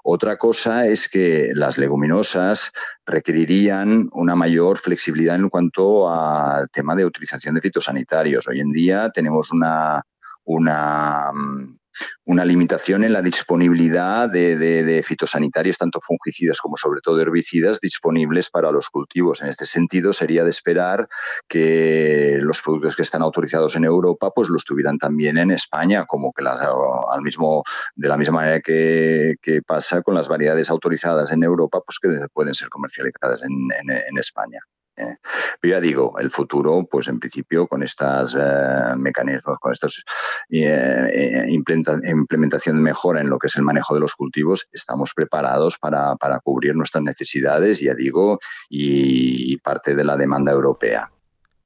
Otra 0.05 0.37
cosa 0.37 0.87
es 0.87 1.09
que 1.09 1.51
las 1.55 1.77
leguminosas 1.77 2.71
requerirían 3.05 4.09
una 4.13 4.37
mayor 4.37 4.79
flexibilidad 4.79 5.35
en 5.35 5.49
cuanto 5.49 6.09
al 6.09 6.69
tema 6.71 6.95
de 6.95 7.05
utilización 7.05 7.57
de 7.57 7.61
fitosanitarios. 7.61 8.47
Hoy 8.47 8.61
en 8.61 8.71
día 8.71 9.11
tenemos 9.11 9.51
una, 9.51 10.03
una 10.45 11.33
mm, 11.33 11.80
una 12.25 12.45
limitación 12.45 13.05
en 13.05 13.13
la 13.13 13.23
disponibilidad 13.23 14.29
de, 14.29 15.05
fitosanitarios, 15.07 15.79
tanto 15.79 16.01
fungicidas 16.01 16.61
como 16.61 16.77
sobre 16.77 17.01
todo 17.01 17.21
herbicidas, 17.21 17.81
disponibles 17.81 18.51
para 18.51 18.71
los 18.71 18.89
cultivos. 18.89 19.43
En 19.43 19.49
este 19.49 19.67
sentido, 19.67 20.13
sería 20.13 20.45
de 20.45 20.51
esperar 20.51 21.09
que 21.49 22.39
los 22.41 22.63
productos 22.63 22.97
que 22.97 23.03
están 23.03 23.23
autorizados 23.23 23.77
en 23.77 23.85
Europa, 23.85 24.31
pues 24.35 24.49
los 24.49 24.65
tuvieran 24.65 24.99
también 24.99 25.39
en 25.39 25.51
España, 25.51 26.07
como 26.07 26.33
que 26.33 26.45
al 26.47 27.23
mismo, 27.23 27.63
de 27.95 28.09
la 28.09 28.17
misma 28.17 28.37
manera 28.37 28.61
que, 28.61 29.37
pasa 29.67 30.03
con 30.03 30.15
las 30.15 30.29
variedades 30.29 30.71
autorizadas 30.71 31.33
en 31.33 31.43
Europa, 31.43 31.81
pues 31.85 31.99
que 31.99 32.27
pueden 32.33 32.55
ser 32.55 32.69
comercializadas 32.69 33.43
en 33.43 34.19
España. 34.19 34.61
¿Eh? 35.01 35.19
Pero 35.61 35.77
ya 35.77 35.81
digo, 35.81 36.15
el 36.19 36.31
futuro, 36.31 36.87
pues 36.91 37.09
en 37.09 37.19
principio 37.19 37.67
con 37.67 37.83
estos 37.83 38.37
eh, 38.39 38.95
mecanismos, 38.97 39.59
con 39.59 39.73
estos 39.73 40.05
eh, 40.51 41.47
implementación 41.49 42.77
de 42.77 42.83
mejora 42.83 43.21
en 43.21 43.31
lo 43.31 43.39
que 43.39 43.49
es 43.49 43.57
el 43.57 43.63
manejo 43.63 43.95
de 43.95 44.01
los 44.01 44.15
cultivos, 44.15 44.69
estamos 44.73 45.13
preparados 45.15 45.79
para, 45.79 46.17
cubrir 46.43 46.75
nuestras 46.75 47.03
necesidades, 47.05 47.81
ya 47.81 47.95
digo, 47.95 48.39
y 48.69 49.57
parte 49.59 49.95
de 49.95 50.05
la 50.05 50.17
demanda 50.17 50.53
europea. 50.53 51.11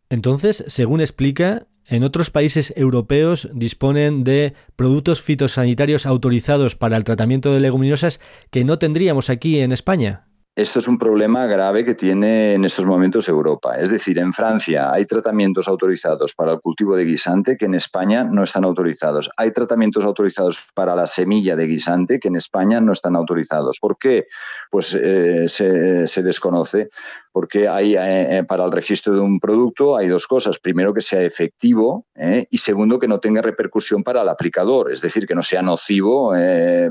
Entonces, 0.09 0.65
según 0.69 1.01
explica, 1.01 1.67
en 1.87 2.03
otros 2.03 2.31
países 2.31 2.73
europeos 2.77 3.49
disponen 3.53 4.25
de 4.25 4.55
productos 4.77 5.21
fitosanitarios 5.21 6.07
autorizados 6.07 6.77
para 6.77 6.97
el 6.97 7.05
tratamiento 7.05 7.53
de 7.53 7.61
leguminosas 7.61 8.21
que 8.51 8.65
no 8.65 8.79
tendríamos 8.79 9.29
aquí 9.29 9.61
en 9.61 9.73
España. 9.73 10.27
Esto 10.57 10.79
es 10.79 10.87
un 10.87 10.99
problema 10.99 11.47
grave 11.47 11.85
que 11.85 11.97
tiene 11.97 12.55
en 12.55 12.65
estos 12.65 12.85
momentos 12.85 13.29
Europa. 13.29 13.77
Es 13.77 13.91
decir, 13.91 14.21
en 14.21 14.33
Francia 14.33 14.93
hay 14.93 15.05
tratamientos 15.05 15.67
autorizados 15.67 16.33
para 16.33 16.53
el 16.53 16.61
cultivo 16.61 16.95
de 16.95 17.05
guisante 17.05 17.57
que 17.57 17.65
en 17.65 17.75
España 17.75 18.23
no 18.23 18.45
están 18.45 18.63
autorizados. 18.63 19.29
Hay 19.37 19.51
tratamientos 19.51 20.05
autorizados 20.05 20.59
para 20.73 20.95
la 20.95 21.09
semilla 21.09 21.57
de 21.57 21.67
guisante 21.67 22.21
que 22.21 22.29
en 22.29 22.37
España 22.37 22.81
no 22.81 22.93
están 22.93 23.17
autorizados. 23.17 23.81
¿Por 23.81 23.99
qué? 23.99 24.29
Pues 24.71 24.95
eh, 24.95 25.49
se, 25.49 26.23
desconoce. 26.23 26.89
Porque 27.33 27.67
hay, 27.67 27.97
eh, 27.97 28.39
eh, 28.39 28.45
para 28.45 28.65
el 28.65 28.71
registro 28.71 29.13
de 29.13 29.21
un 29.21 29.41
producto 29.41 29.97
hay 29.97 30.07
dos 30.07 30.29
cosas. 30.29 30.61
Primero, 30.61 30.95
que 30.95 31.01
sea 31.01 31.21
efectivo 31.23 32.07
y 32.49 32.59
segundo, 32.59 33.01
que 33.01 33.09
no 33.09 33.19
tenga 33.19 33.43
repercusión 33.43 34.05
para 34.05 34.23
el 34.23 34.29
aplicador. 34.29 34.93
Es 34.93 35.01
decir, 35.01 35.27
que 35.27 35.35
no 35.35 35.43
sea 35.43 35.63
nocivo 35.63 36.33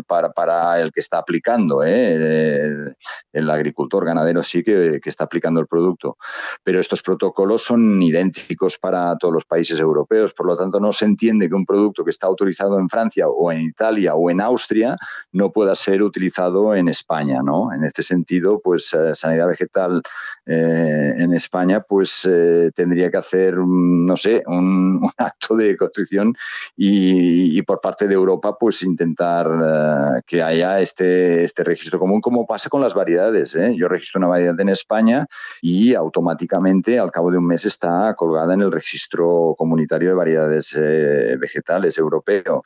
para, 0.05 0.33
para, 0.33 0.81
el 0.81 0.91
que 0.91 0.99
está 0.99 1.19
aplicando. 1.19 1.81
El, 1.81 2.93
el 3.31 3.52
agricultor 3.53 4.05
ganadero 4.05 4.43
sí 4.43 4.63
que, 4.63 4.99
está 5.03 5.25
aplicando 5.25 5.59
el 5.59 5.67
producto. 5.67 6.17
Pero 6.63 6.79
estos 6.79 7.01
protocolos 7.01 7.63
son 7.63 8.01
idénticos 8.01 8.77
para 8.77 9.15
todos 9.17 9.33
los 9.33 9.45
países 9.45 9.79
europeos. 9.79 10.33
Por 10.33 10.47
lo 10.47 10.57
tanto, 10.57 10.79
no 10.79 10.93
se 10.93 11.05
entiende 11.05 11.47
que 11.47 11.55
un 11.55 11.65
producto 11.65 12.03
que 12.03 12.11
está 12.11 12.27
autorizado 12.27 12.79
en 12.79 12.89
Francia 12.89 13.27
o 13.27 13.51
en 13.51 13.61
Italia 13.61 14.15
o 14.15 14.29
en 14.29 14.41
Austria 14.41 14.97
no 15.31 15.51
pueda 15.51 15.75
ser 15.75 16.03
utilizado 16.03 16.75
en 16.75 16.87
España. 16.87 17.41
¿no? 17.43 17.73
En 17.73 17.83
este 17.83 18.03
sentido, 18.03 18.59
pues 18.63 18.93
eh, 18.93 19.15
Sanidad 19.15 19.47
Vegetal 19.47 20.01
eh, 20.45 21.13
en 21.17 21.33
España 21.33 21.81
pues 21.81 22.27
eh, 22.29 22.71
tendría 22.75 23.09
que 23.09 23.17
hacer, 23.17 23.55
no 23.57 24.17
sé, 24.17 24.43
un, 24.47 24.99
acto 25.17 25.55
de 25.55 25.77
construcción 25.77 26.33
y, 26.75 27.61
por 27.63 27.79
parte 27.79 28.07
de 28.07 28.13
Europa 28.13 28.57
pues 28.59 28.83
intentar 28.83 30.21
que 30.25 30.43
haya 30.43 30.81
este, 30.81 31.43
este 31.43 31.63
registro 31.63 31.97
común 31.97 32.19
como 32.19 32.45
pasa 32.45 32.69
con 32.69 32.81
las 32.81 32.93
variedades 32.93 33.42
¿eh? 33.55 33.75
Yo 33.75 33.87
registro 33.87 34.19
una 34.19 34.27
variedad 34.27 34.59
en 34.59 34.69
España 34.69 35.25
y 35.61 35.93
automáticamente 35.93 36.99
al 36.99 37.11
cabo 37.11 37.31
de 37.31 37.37
un 37.37 37.47
mes 37.47 37.65
está 37.65 38.13
colgada 38.15 38.53
en 38.53 38.61
el 38.61 38.71
registro 38.71 39.55
comunitario 39.57 40.09
de 40.09 40.15
variedades 40.15 40.75
eh, 40.77 41.35
vegetales 41.39 41.97
europeo 41.97 42.63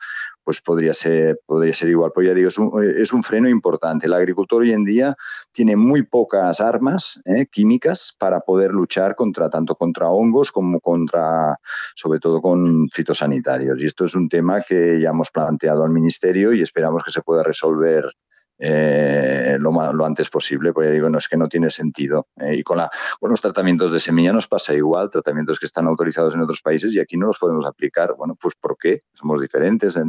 pues 0.48 0.62
podría 0.62 0.94
ser, 0.94 1.36
igual. 1.82 2.10
Pues 2.14 2.26
ya 2.26 2.32
digo, 2.32 2.48
es 2.48 3.12
un, 3.12 3.22
freno 3.22 3.50
importante. 3.50 4.06
El 4.06 4.14
agricultor 4.14 4.62
hoy 4.62 4.72
en 4.72 4.82
día 4.82 5.14
tiene 5.52 5.76
muy 5.76 6.04
pocas 6.04 6.62
armas 6.62 7.20
¿eh? 7.26 7.44
químicas 7.52 8.16
para 8.18 8.40
poder 8.40 8.70
luchar 8.70 9.14
contra 9.14 9.50
tanto 9.50 9.74
contra 9.74 10.08
hongos 10.08 10.50
como 10.50 10.80
contra, 10.80 11.58
sobre 11.94 12.18
todo 12.18 12.40
con 12.40 12.88
fitosanitarios. 12.88 13.78
Y 13.78 13.84
esto 13.84 14.06
es 14.06 14.14
un 14.14 14.26
tema 14.26 14.62
que 14.62 14.98
ya 14.98 15.10
hemos 15.10 15.30
planteado 15.30 15.84
al 15.84 15.90
Ministerio 15.90 16.54
y 16.54 16.62
esperamos 16.62 17.04
que 17.04 17.10
se 17.12 17.20
pueda 17.20 17.42
resolver 17.42 18.10
eh, 18.58 19.56
lo, 19.58 20.04
antes 20.04 20.28
posible, 20.28 20.72
porque 20.72 20.90
digo, 20.90 21.08
no 21.08 21.18
es 21.18 21.28
que 21.28 21.36
no 21.36 21.48
tiene 21.48 21.70
sentido. 21.70 22.28
Eh, 22.40 22.56
y 22.56 22.62
con, 22.62 22.78
la, 22.78 22.90
con 23.20 23.30
los 23.30 23.40
tratamientos 23.40 23.92
de 23.92 24.00
semilla 24.00 24.32
nos 24.32 24.48
pasa 24.48 24.74
igual, 24.74 25.10
tratamientos 25.10 25.58
que 25.58 25.66
están 25.66 25.86
autorizados 25.86 26.34
en 26.34 26.40
otros 26.40 26.60
países 26.60 26.92
y 26.94 27.00
aquí 27.00 27.16
no 27.16 27.26
los 27.26 27.38
podemos 27.38 27.66
aplicar. 27.66 28.14
Bueno, 28.16 28.36
pues 28.40 28.54
¿por 28.60 28.76
qué? 28.78 29.02
Somos 29.14 29.40
diferentes. 29.40 29.96
o 29.96 30.04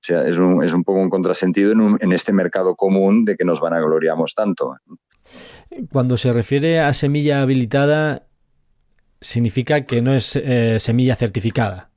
sea, 0.00 0.26
es 0.26 0.38
un, 0.38 0.62
es 0.64 0.72
un 0.72 0.84
poco 0.84 1.00
un 1.00 1.10
contrasentido 1.10 1.72
en, 1.72 1.98
en 2.00 2.12
este 2.12 2.32
mercado 2.32 2.74
común 2.76 3.24
de 3.24 3.36
que 3.36 3.44
nos 3.44 3.60
van 3.60 3.74
a 3.74 3.80
gloriamos 3.80 4.34
tanto. 4.34 4.76
Cuando 5.92 6.16
se 6.16 6.32
refiere 6.32 6.80
a 6.80 6.92
semilla 6.92 7.42
habilitada, 7.42 8.26
significa 9.20 9.84
que 9.84 10.02
no 10.02 10.14
es 10.14 10.36
eh, 10.36 10.78
semilla 10.78 11.14
certificada. 11.14 11.89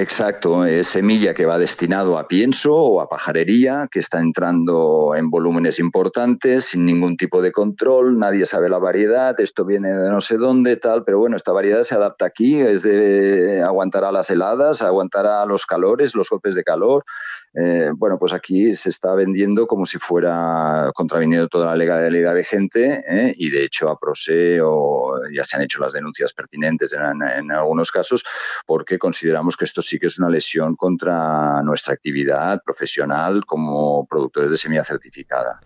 Exacto, 0.00 0.64
es 0.64 0.86
semilla 0.86 1.34
que 1.34 1.44
va 1.44 1.58
destinado 1.58 2.18
a 2.18 2.28
pienso 2.28 2.72
o 2.72 3.00
a 3.00 3.08
pajarería, 3.08 3.88
que 3.90 3.98
está 3.98 4.20
entrando 4.20 5.16
en 5.16 5.28
volúmenes 5.28 5.80
importantes, 5.80 6.66
sin 6.66 6.86
ningún 6.86 7.16
tipo 7.16 7.42
de 7.42 7.50
control, 7.50 8.16
nadie 8.16 8.46
sabe 8.46 8.68
la 8.68 8.78
variedad, 8.78 9.34
esto 9.40 9.64
viene 9.64 9.88
de 9.88 10.08
no 10.08 10.20
sé 10.20 10.36
dónde, 10.36 10.76
tal, 10.76 11.02
pero 11.02 11.18
bueno, 11.18 11.36
esta 11.36 11.50
variedad 11.50 11.82
se 11.82 11.96
adapta 11.96 12.26
aquí, 12.26 12.60
es 12.60 12.84
de 12.84 13.60
aguantar 13.60 14.04
a 14.04 14.12
las 14.12 14.30
heladas, 14.30 14.82
aguantará 14.82 15.44
los 15.46 15.66
calores, 15.66 16.14
los 16.14 16.30
golpes 16.30 16.54
de 16.54 16.62
calor, 16.62 17.02
eh, 17.60 17.90
bueno, 17.96 18.18
pues 18.20 18.32
aquí 18.32 18.72
se 18.76 18.90
está 18.90 19.14
vendiendo 19.14 19.66
como 19.66 19.84
si 19.84 19.98
fuera 19.98 20.92
contraviniendo 20.94 21.48
toda 21.48 21.66
la 21.66 21.76
legalidad 21.76 22.34
vigente 22.34 23.04
¿eh? 23.08 23.34
y 23.36 23.50
de 23.50 23.64
hecho 23.64 23.88
a 23.88 23.98
Prose 23.98 24.60
ya 25.34 25.42
se 25.42 25.56
han 25.56 25.62
hecho 25.62 25.80
las 25.80 25.92
denuncias 25.92 26.32
pertinentes 26.32 26.92
en, 26.92 27.50
algunos 27.50 27.90
casos 27.90 28.22
porque 28.64 28.98
consideramos 28.98 29.56
que 29.56 29.64
esto 29.64 29.82
sí 29.82 29.98
que 29.98 30.06
es 30.06 30.20
una 30.20 30.30
lesión 30.30 30.76
contra 30.76 31.60
nuestra 31.64 31.94
actividad 31.94 32.62
profesional 32.62 33.44
como 33.44 34.06
productores 34.06 34.52
de 34.52 34.56
semilla 34.56 34.84
certificada. 34.84 35.60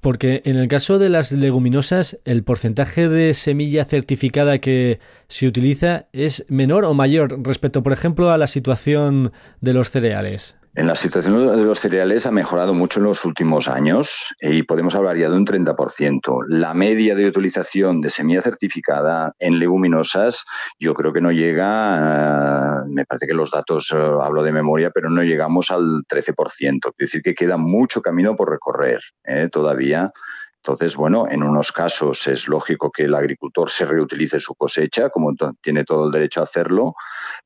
Porque 0.00 0.42
en 0.44 0.56
el 0.56 0.68
caso 0.68 0.98
de 0.98 1.10
las 1.10 1.32
leguminosas, 1.32 2.20
el 2.24 2.44
porcentaje 2.44 3.08
de 3.08 3.34
semilla 3.34 3.84
certificada 3.84 4.58
que 4.58 5.00
se 5.28 5.46
utiliza 5.46 6.06
es 6.12 6.46
menor 6.48 6.84
o 6.84 6.94
mayor 6.94 7.44
respecto, 7.44 7.82
por 7.82 7.92
ejemplo, 7.92 8.30
a 8.30 8.38
la 8.38 8.46
situación 8.46 9.32
de 9.60 9.74
los 9.74 9.90
cereales. 9.90 10.59
En 10.76 10.86
la 10.86 10.94
situación 10.94 11.50
de 11.50 11.64
los 11.64 11.80
cereales 11.80 12.26
ha 12.26 12.30
mejorado 12.30 12.74
mucho 12.74 13.00
en 13.00 13.06
los 13.06 13.24
últimos 13.24 13.66
años 13.66 14.32
y 14.40 14.62
podemos 14.62 14.94
hablar 14.94 15.16
ya 15.16 15.28
de 15.28 15.36
un 15.36 15.44
30%. 15.44 16.44
La 16.46 16.74
media 16.74 17.16
de 17.16 17.26
utilización 17.26 18.00
de 18.00 18.08
semilla 18.08 18.40
certificada 18.40 19.34
en 19.40 19.58
leguminosas 19.58 20.44
yo 20.78 20.94
creo 20.94 21.12
que 21.12 21.20
no 21.20 21.32
llega, 21.32 22.84
me 22.88 23.04
parece 23.04 23.26
que 23.26 23.34
los 23.34 23.50
datos, 23.50 23.90
eh, 23.92 23.96
hablo 24.22 24.44
de 24.44 24.52
memoria, 24.52 24.90
pero 24.90 25.10
no 25.10 25.24
llegamos 25.24 25.70
al 25.72 26.04
13%. 26.08 26.78
Es 26.86 26.92
decir, 26.96 27.22
que 27.22 27.34
queda 27.34 27.56
mucho 27.56 28.00
camino 28.00 28.36
por 28.36 28.48
recorrer 28.48 29.00
¿eh? 29.24 29.48
todavía 29.50 30.12
entonces, 30.62 30.94
bueno, 30.94 31.26
en 31.30 31.42
unos 31.42 31.72
casos 31.72 32.26
es 32.26 32.46
lógico 32.46 32.90
que 32.90 33.04
el 33.04 33.14
agricultor 33.14 33.70
se 33.70 33.86
reutilice 33.86 34.38
su 34.40 34.54
cosecha, 34.54 35.08
como 35.08 35.32
tiene 35.62 35.84
todo 35.84 36.06
el 36.06 36.12
derecho 36.12 36.40
a 36.40 36.44
hacerlo, 36.44 36.94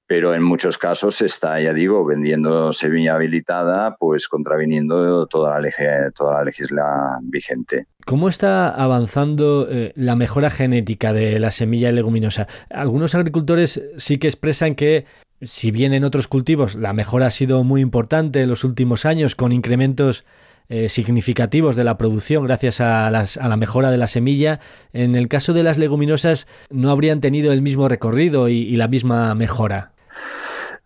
pero 0.05 0.35
en 0.35 0.43
muchos 0.43 0.79
casos 0.79 1.21
está, 1.23 1.61
ya 1.61 1.73
digo, 1.73 2.05
vendiendo 2.05 2.73
semilla 2.73 3.15
habilitada, 3.15 3.97
pues 3.97 4.27
contraviniendo 4.27 5.27
toda 5.27 5.61
la, 5.61 5.71
toda 6.13 6.35
la 6.35 6.45
legislación 6.45 7.31
vigente. 7.31 7.87
¿Cómo 8.05 8.29
está 8.29 8.69
avanzando 8.69 9.69
eh, 9.71 9.93
la 9.95 10.17
mejora 10.17 10.51
genética 10.51 11.13
de 11.13 11.39
la 11.39 11.53
semilla 11.53 11.93
leguminosa? 11.93 12.49
Algunos 12.69 13.15
agricultores 13.15 13.81
sí 13.97 14.19
que 14.19 14.27
expresan 14.27 14.75
que 14.75 15.07
si 15.41 15.71
bien 15.71 15.95
en 15.95 16.05
otros 16.05 16.27
cultivos 16.27 16.75
la 16.75 16.93
mejora 16.93 17.27
ha 17.27 17.31
sido 17.31 17.63
muy 17.63 17.81
importante 17.81 18.43
en 18.43 18.49
los 18.49 18.65
últimos 18.65 19.07
años 19.07 19.37
con 19.37 19.53
incrementos 19.53 20.25
eh, 20.69 20.89
significativos 20.89 21.77
de 21.77 21.85
la 21.85 21.99
producción 21.99 22.45
gracias 22.45 22.81
a, 22.81 23.11
la 23.11 23.57
mejora 23.57 23.91
de 23.91 23.99
la 23.99 24.07
semilla. 24.07 24.61
En 24.93 25.15
el 25.15 25.29
caso 25.29 25.53
de 25.53 25.63
las 25.63 25.77
leguminosas 25.77 26.47
no 26.71 26.91
habrían 26.91 27.21
tenido 27.21 27.53
el 27.53 27.61
mismo 27.61 27.89
recorrido 27.89 28.49
y, 28.49 28.75
la 28.77 28.89
misma 28.89 29.35
mejora. 29.35 29.93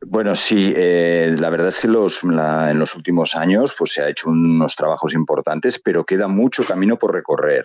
Bueno, 0.01 0.35
sí, 0.37 0.73
eh, 0.77 1.35
la 1.39 1.51
verdad 1.51 1.69
es 1.69 1.81
que 1.81 1.87
en 1.87 1.93
los 2.79 2.95
últimos 2.95 3.35
años 3.35 3.75
pues, 3.79 3.93
se 3.93 4.03
ha 4.03 4.09
hecho 4.09 4.31
unos 4.31 4.75
trabajos 4.77 5.15
importantes, 5.15 5.79
pero 5.79 6.05
queda 6.05 6.29
mucho 6.29 6.65
camino 6.65 6.97
por 6.97 7.13
recorrer. 7.13 7.65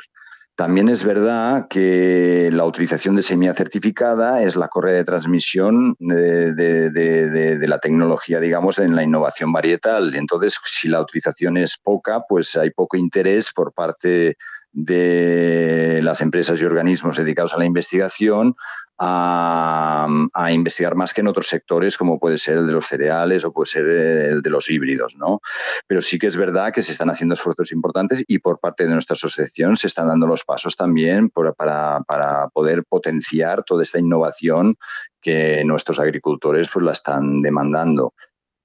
También 0.55 0.87
es 0.87 1.03
verdad 1.03 1.67
que 1.67 2.51
la 2.53 2.65
utilización 2.65 3.15
de 3.15 3.23
semilla 3.23 3.55
certificada 3.55 4.43
es 4.43 4.55
la 4.55 4.67
correa 4.67 4.93
de 4.93 5.03
transmisión 5.03 5.95
de, 5.97 7.65
la 7.67 7.79
tecnología, 7.79 8.39
digamos, 8.39 8.77
en 8.77 8.95
la 8.95 9.01
innovación 9.03 9.51
varietal. 9.51 10.13
Entonces, 10.13 10.55
si 10.63 10.89
la 10.89 11.01
utilización 11.01 11.57
es 11.57 11.77
poca, 11.77 12.21
pues 12.29 12.55
hay 12.55 12.69
poco 12.69 12.97
interés 12.97 13.51
por 13.51 13.73
parte 13.73 14.37
de 14.71 16.01
las 16.03 16.21
empresas 16.21 16.61
y 16.61 16.65
organismos 16.65 17.17
dedicados 17.17 17.55
a 17.55 17.57
la 17.57 17.65
investigación 17.65 18.55
a, 18.99 20.07
investigar 20.51 20.95
más 20.95 21.13
que 21.13 21.21
en 21.21 21.27
otros 21.27 21.47
sectores, 21.47 21.97
como 21.97 22.19
puede 22.19 22.37
ser 22.37 22.57
el 22.57 22.67
de 22.67 22.73
los 22.73 22.85
cereales 22.85 23.43
o 23.43 23.51
puede 23.51 23.67
ser 23.67 23.85
el 23.87 24.41
de 24.41 24.49
los 24.49 24.69
híbridos, 24.69 25.15
¿no? 25.15 25.39
Pero 25.87 26.01
sí 26.01 26.19
que 26.19 26.27
es 26.27 26.37
verdad 26.37 26.71
que 26.71 26.83
se 26.83 26.91
están 26.91 27.09
haciendo 27.09 27.33
esfuerzos 27.33 27.71
importantes 27.71 28.23
y 28.27 28.39
por 28.39 28.59
parte 28.59 28.85
de 28.85 28.93
nuestra 28.93 29.15
asociación 29.15 29.77
se 29.77 29.87
están 29.87 30.07
dando 30.07 30.27
los 30.27 30.43
pasos 30.43 30.75
también 30.75 31.29
para, 31.29 31.53
para, 31.53 32.47
poder 32.53 32.83
potenciar 32.87 33.63
toda 33.63 33.83
esta 33.83 33.99
innovación 33.99 34.75
que 35.21 35.63
nuestros 35.63 35.99
agricultores 35.99 36.69
pues, 36.71 36.85
la 36.85 36.91
están 36.91 37.41
demandando. 37.41 38.13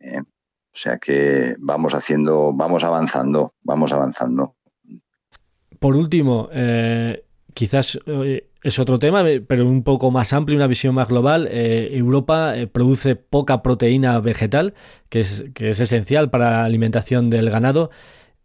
¿eh? 0.00 0.20
o 0.20 0.80
sea 0.80 0.98
que 0.98 1.56
vamos 1.58 1.94
haciendo, 1.94 2.52
vamos 2.52 2.84
avanzando, 2.84 3.54
vamos 3.62 3.92
avanzando. 3.92 4.54
Por 5.80 5.96
último, 5.96 6.48
eh, 6.52 7.24
quizás 7.58 7.98
eh, 8.06 8.46
es 8.62 8.78
otro 8.78 9.00
tema, 9.00 9.24
pero 9.48 9.66
un 9.66 9.82
poco 9.82 10.12
más 10.12 10.32
amplio, 10.32 10.56
una 10.56 10.68
visión 10.68 10.94
más 10.94 11.08
global. 11.08 11.48
Eh, 11.50 11.90
Europa 11.92 12.54
produce 12.70 13.16
poca 13.16 13.64
proteína 13.64 14.20
vegetal, 14.20 14.74
que 15.08 15.18
es, 15.18 15.44
que 15.54 15.70
es 15.70 15.80
esencial 15.80 16.30
para 16.30 16.50
la 16.52 16.64
alimentación 16.64 17.30
del 17.30 17.50
ganado. 17.50 17.90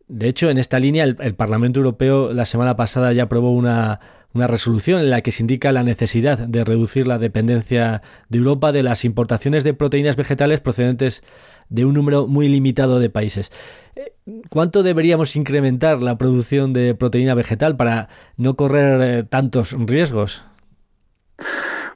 De 0.08 0.28
hecho, 0.28 0.50
en 0.50 0.58
esta 0.58 0.80
línea, 0.80 1.04
el, 1.04 1.36
Parlamento 1.36 1.80
Europeo 1.80 2.34
la 2.34 2.46
semana 2.46 2.76
pasada 2.76 3.14
ya 3.14 3.24
aprobó 3.24 3.52
una, 3.52 4.00
una 4.34 4.48
resolución 4.48 5.00
en 5.00 5.10
la 5.10 5.22
que 5.22 5.32
se 5.32 5.44
indica 5.44 5.72
la 5.72 5.84
necesidad 5.84 6.40
de 6.40 6.64
reducir 6.64 7.08
la 7.08 7.20
dependencia 7.20 8.02
de 8.30 8.38
Europa 8.38 8.72
de 8.72 8.84
las 8.84 9.06
importaciones 9.06 9.64
de 9.64 9.74
proteínas 9.74 10.16
vegetales 10.16 10.60
procedentes 10.60 11.24
de 11.70 11.86
un 11.86 11.94
número 11.94 12.28
muy 12.28 12.50
limitado 12.50 13.00
de 13.00 13.10
países. 13.10 13.52
Eh, 13.96 14.14
¿Cuánto 14.50 14.84
deberíamos 14.84 15.36
incrementar 15.36 16.02
la 16.02 16.18
producción 16.18 16.74
de 16.74 16.96
proteína 16.96 17.36
vegetal 17.36 17.76
para 17.76 18.10
no 18.38 18.56
correr 18.56 19.02
eh, 19.02 19.24
tantos 19.24 19.76
riesgos? 19.78 20.44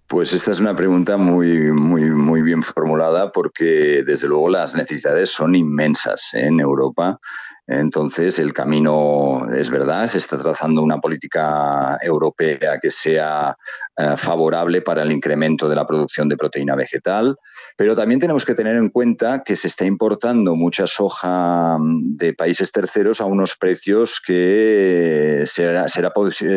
Pues 0.07 0.31
esta 0.31 0.51
es 0.51 0.61
una 0.61 0.73
pregunta 0.73 1.17
muy, 1.17 1.73
muy, 1.73 2.03
muy 2.03 2.41
bien 2.41 2.63
formulada 2.63 3.29
porque 3.33 4.03
desde 4.05 4.29
luego 4.29 4.47
las 4.47 4.73
necesidades 4.73 5.31
son 5.31 5.53
inmensas 5.53 6.33
¿eh? 6.33 6.47
en 6.47 6.61
Europa. 6.61 7.19
Entonces, 7.67 8.39
el 8.39 8.53
camino 8.53 9.45
es 9.53 9.69
verdad, 9.69 10.07
se 10.07 10.19
está 10.19 10.37
trazando 10.37 10.81
una 10.81 11.01
política 11.01 11.97
europea 12.01 12.79
que 12.81 12.89
sea 12.89 13.57
eh, 13.97 14.13
favorable 14.15 14.81
para 14.81 15.03
el 15.03 15.11
incremento 15.11 15.67
de 15.67 15.75
la 15.75 15.85
producción 15.85 16.29
de 16.29 16.37
proteína 16.37 16.75
vegetal, 16.75 17.35
pero 17.77 17.95
también 17.95 18.19
tenemos 18.19 18.43
que 18.43 18.55
tener 18.55 18.75
en 18.75 18.89
cuenta 18.89 19.43
que 19.43 19.55
se 19.55 19.67
está 19.67 19.85
importando 19.85 20.55
mucha 20.55 20.87
soja 20.87 21.77
mm, 21.77 22.17
de 22.17 22.33
países 22.33 22.71
terceros 22.71 23.21
a 23.21 23.25
unos 23.25 23.55
precios 23.55 24.19
que 24.25 25.43
será, 25.45 25.87
será, 25.87 26.11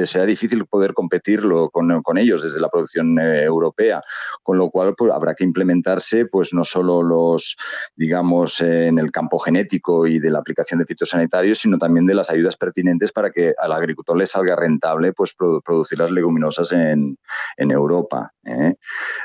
será 0.06 0.26
difícil 0.26 0.64
poder 0.64 0.94
competirlo 0.94 1.68
con, 1.68 2.02
con, 2.02 2.16
ellos 2.16 2.42
desde 2.42 2.58
la 2.58 2.70
producción 2.70 3.18
eh, 3.18 3.42
europea, 3.42 4.02
con 4.42 4.56
lo 4.56 4.70
cual 4.70 4.94
pues, 4.96 5.12
habrá 5.12 5.34
que 5.34 5.44
implementarse 5.44 6.24
pues 6.24 6.54
no 6.54 6.64
solo 6.64 7.02
los, 7.02 7.56
digamos, 7.94 8.60
en 8.62 8.98
el 8.98 9.12
campo 9.12 9.38
genético 9.38 10.06
y 10.06 10.18
de 10.18 10.30
la 10.30 10.38
aplicación 10.38 10.80
de 10.80 10.86
fitosanitarios, 10.86 11.58
sino 11.58 11.78
también 11.78 12.06
de 12.06 12.14
las 12.14 12.30
ayudas 12.30 12.56
pertinentes 12.56 13.12
para 13.12 13.30
que 13.30 13.52
al 13.58 13.72
agricultor 13.72 14.16
le 14.16 14.26
salga 14.26 14.56
rentable 14.56 15.12
pues 15.12 15.34
producir 15.34 15.98
las 15.98 16.10
leguminosas 16.10 16.72
en, 16.72 17.18
en 17.58 17.70
Europa. 17.70 18.32
¿eh? 18.44 18.74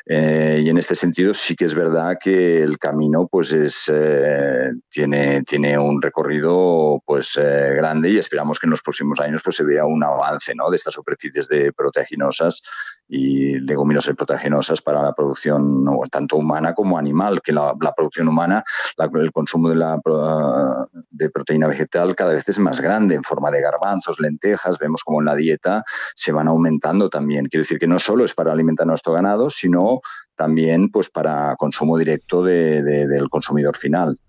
Eh, 0.05 0.61
y 0.63 0.69
en 0.69 0.77
este 0.77 0.95
sentido 0.95 1.33
sí 1.33 1.55
que 1.55 1.65
es 1.65 1.73
verdad 1.73 1.84
que 2.19 2.61
el 2.61 2.77
camino 2.77 3.27
pues 3.29 3.51
es, 3.51 3.89
eh, 3.93 4.71
tiene, 4.89 5.43
tiene 5.43 5.77
un 5.77 6.01
recorrido 6.01 7.01
pues 7.05 7.33
grande 7.35 8.09
y 8.09 8.17
esperamos 8.17 8.59
que 8.59 8.67
en 8.67 8.71
los 8.71 8.81
próximos 8.81 9.19
años 9.19 9.41
pues 9.43 9.55
se 9.55 9.63
vea 9.63 9.85
un 9.85 10.03
avance 10.03 10.53
¿no? 10.55 10.69
de 10.69 10.77
estas 10.77 10.93
superficies 10.93 11.47
de 11.47 11.71
proteaginosas 11.73 12.61
y 13.07 13.59
leguminosas 13.59 14.15
proteaginosas 14.15 14.81
para 14.81 15.01
la 15.01 15.13
producción 15.13 15.85
tanto 16.11 16.37
humana 16.37 16.73
como 16.73 16.97
animal, 16.97 17.41
que 17.41 17.53
la, 17.53 17.75
producción 17.95 18.27
humana, 18.27 18.63
el 18.97 19.31
consumo 19.31 19.69
de, 19.69 19.75
la, 19.75 19.99
de 21.11 21.29
proteína 21.29 21.67
vegetal 21.67 22.15
cada 22.15 22.33
vez 22.33 22.47
es 22.47 22.59
más 22.59 22.81
grande 22.81 23.15
en 23.15 23.23
forma 23.23 23.51
de 23.51 23.61
garbanzos, 23.61 24.19
lentejas, 24.19 24.79
vemos 24.79 25.03
como 25.03 25.21
en 25.21 25.25
la 25.25 25.35
dieta 25.35 25.83
se 26.15 26.31
van 26.31 26.47
aumentando 26.47 27.09
también. 27.09 27.47
Quiero 27.47 27.63
decir 27.63 27.79
que 27.79 27.87
no 27.87 27.99
solo 27.99 28.25
es 28.25 28.33
para 28.33 28.51
alimentar 28.51 28.85
a 28.85 28.87
nuestro 28.87 29.13
ganado, 29.13 29.49
sino 29.49 30.01
también 30.35 30.89
pues 30.89 31.09
para 31.09 31.55
consumo 31.57 31.97
directo 31.97 32.43
del 32.43 33.29
consumidor 33.29 33.77
final. 33.77 34.19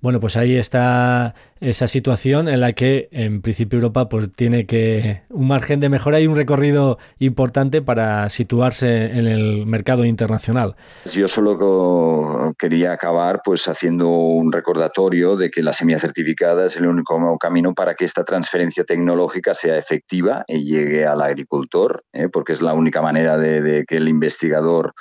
Bueno, 0.00 0.20
pues 0.20 0.36
ahí 0.36 0.56
está 0.56 1.34
esa 1.60 1.88
situación 1.88 2.48
en 2.48 2.60
la 2.60 2.72
que 2.72 3.08
en 3.12 3.40
principio 3.40 3.78
Europa 3.78 4.08
pues 4.08 4.30
tiene 4.30 4.66
que 4.66 5.22
un 5.30 5.48
margen 5.48 5.80
de 5.80 5.88
mejora 5.88 6.20
y 6.20 6.26
un 6.26 6.36
recorrido 6.36 6.98
importante 7.18 7.82
para 7.82 8.28
situarse 8.28 9.06
en 9.18 9.26
el 9.26 9.66
mercado 9.66 10.04
internacional. 10.04 10.76
Yo 11.12 11.28
solo 11.28 12.54
quería 12.58 12.92
acabar 12.92 13.40
pues 13.44 13.68
haciendo 13.68 14.08
un 14.08 14.52
recordatorio 14.52 15.36
de 15.36 15.50
que 15.50 15.62
la 15.62 15.72
semilla 15.72 15.98
certificada 15.98 16.66
es 16.66 16.76
el 16.76 16.86
único 16.86 17.38
camino 17.38 17.74
para 17.74 17.94
que 17.94 18.04
esta 18.04 18.24
transferencia 18.24 18.84
tecnológica 18.84 19.54
sea 19.54 19.78
efectiva 19.78 20.44
y 20.46 20.64
llegue 20.64 21.06
al 21.06 21.22
agricultor, 21.22 22.04
¿eh? 22.12 22.28
porque 22.28 22.52
es 22.52 22.60
la 22.60 22.74
única 22.74 23.02
manera 23.02 23.38
de, 23.38 23.84
que 23.86 23.96
el 23.96 24.08
investigador 24.08 24.92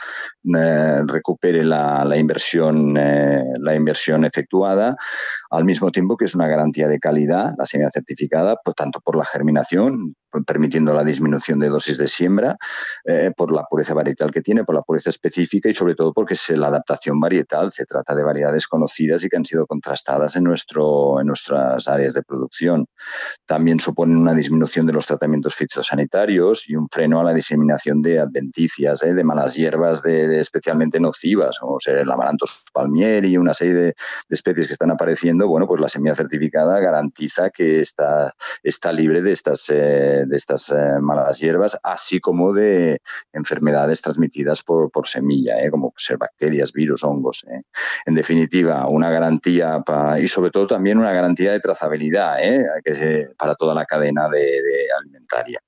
eh, 0.58 1.02
recupere 1.06 1.64
la, 1.64 2.06
inversión, 2.18 2.96
eh, 2.98 3.44
la 3.60 3.76
inversión 3.76 4.26
efectuada, 4.26 4.96
al 5.50 5.66
mismo 5.66 5.92
tiempo 5.92 6.18
que 6.18 6.26
es 6.26 6.36
una 6.36 6.45
garantía 6.48 6.88
de 6.88 7.00
calidad, 7.00 7.54
la 7.58 7.66
semilla 7.66 7.90
certificada, 7.92 8.56
pues, 8.64 8.76
tanto 8.76 9.00
por 9.02 9.18
la 9.18 9.26
germinación, 9.26 10.16
permitiendo 10.44 10.94
la 10.94 11.04
disminución 11.04 11.60
de 11.60 11.70
dosis 11.70 11.98
de 11.98 12.08
siembra, 12.08 12.58
eh, 13.06 13.32
por 13.36 13.52
la 13.52 13.64
pureza 13.64 13.94
varietal 13.94 14.32
que 14.32 14.42
tiene, 14.42 14.64
por 14.64 14.76
la 14.76 14.82
pureza 14.82 15.10
específica 15.10 15.70
y 15.70 15.74
sobre 15.74 15.96
todo 15.96 16.14
porque 16.14 16.34
es 16.34 16.50
la 16.50 16.68
adaptación 16.68 17.20
varietal. 17.20 17.72
Se 17.72 17.86
trata 17.86 18.16
de 18.16 18.24
variedades 18.24 18.68
conocidas 18.68 19.24
y 19.24 19.30
que 19.30 19.38
han 19.38 19.46
sido 19.46 19.66
contrastadas 19.66 20.36
en, 20.36 20.44
nuestro, 20.44 21.20
en 21.20 21.28
nuestras 21.28 21.88
áreas 21.88 22.14
de 22.14 22.24
producción. 22.24 22.86
También 23.46 23.80
suponen 23.80 24.18
una 24.18 24.34
disminución 24.34 24.86
de 24.86 24.94
los 24.94 25.06
tratamientos 25.06 25.56
fitosanitarios 25.56 26.68
y 26.68 26.76
un 26.76 26.88
freno 26.90 27.20
a 27.20 27.24
la 27.24 27.34
diseminación 27.34 28.02
de 28.02 28.20
adventicias, 28.20 29.04
eh, 29.04 29.14
de 29.14 29.24
malas 29.24 29.56
hierbas 29.56 30.02
de, 30.02 30.40
especialmente 30.40 31.00
nocivas, 31.00 31.58
como 31.60 31.80
ser 31.80 31.98
el 31.98 32.12
amaranthus 32.12 32.64
palmieri 32.74 33.30
y 33.30 33.38
una 33.38 33.54
serie 33.54 33.74
de, 33.74 33.96
especies 34.30 34.68
que 34.68 34.74
están 34.74 34.92
apareciendo. 34.92 35.48
Bueno, 35.48 35.68
pues 35.68 35.80
la 35.80 35.88
semilla 35.88 36.16
certificada 36.16 36.80
garantiza 36.80 37.50
que 37.50 37.80
está, 37.80 38.34
está 38.64 38.92
libre 38.92 39.22
de 39.22 39.32
estas 39.32 39.70
eh, 39.70 40.25
de 40.28 40.38
estas 40.38 40.70
eh, 40.70 41.00
malas 41.02 41.40
hierbas, 41.40 41.78
así 41.84 42.20
como 42.20 42.54
de 42.54 43.00
enfermedades 43.34 44.02
transmitidas 44.02 44.64
por, 44.64 44.92
semilla, 45.08 45.64
eh, 45.64 45.70
como 45.70 45.94
ser 45.98 46.18
bacterias, 46.18 46.72
virus, 46.72 47.04
hongos. 47.04 47.46
Eh. 47.50 47.62
En 48.06 48.16
definitiva, 48.16 48.88
una 48.88 49.10
garantía 49.10 49.84
y 50.20 50.28
sobre 50.28 50.52
todo 50.52 50.68
también 50.68 50.98
una 50.98 51.14
garantía 51.14 51.52
de 51.52 51.60
trazabilidad 51.60 52.38
para 53.38 53.56
toda 53.56 53.74
la 53.74 53.86
cadena 53.86 54.30
de, 54.30 54.60
alimentaria. 55.00 55.60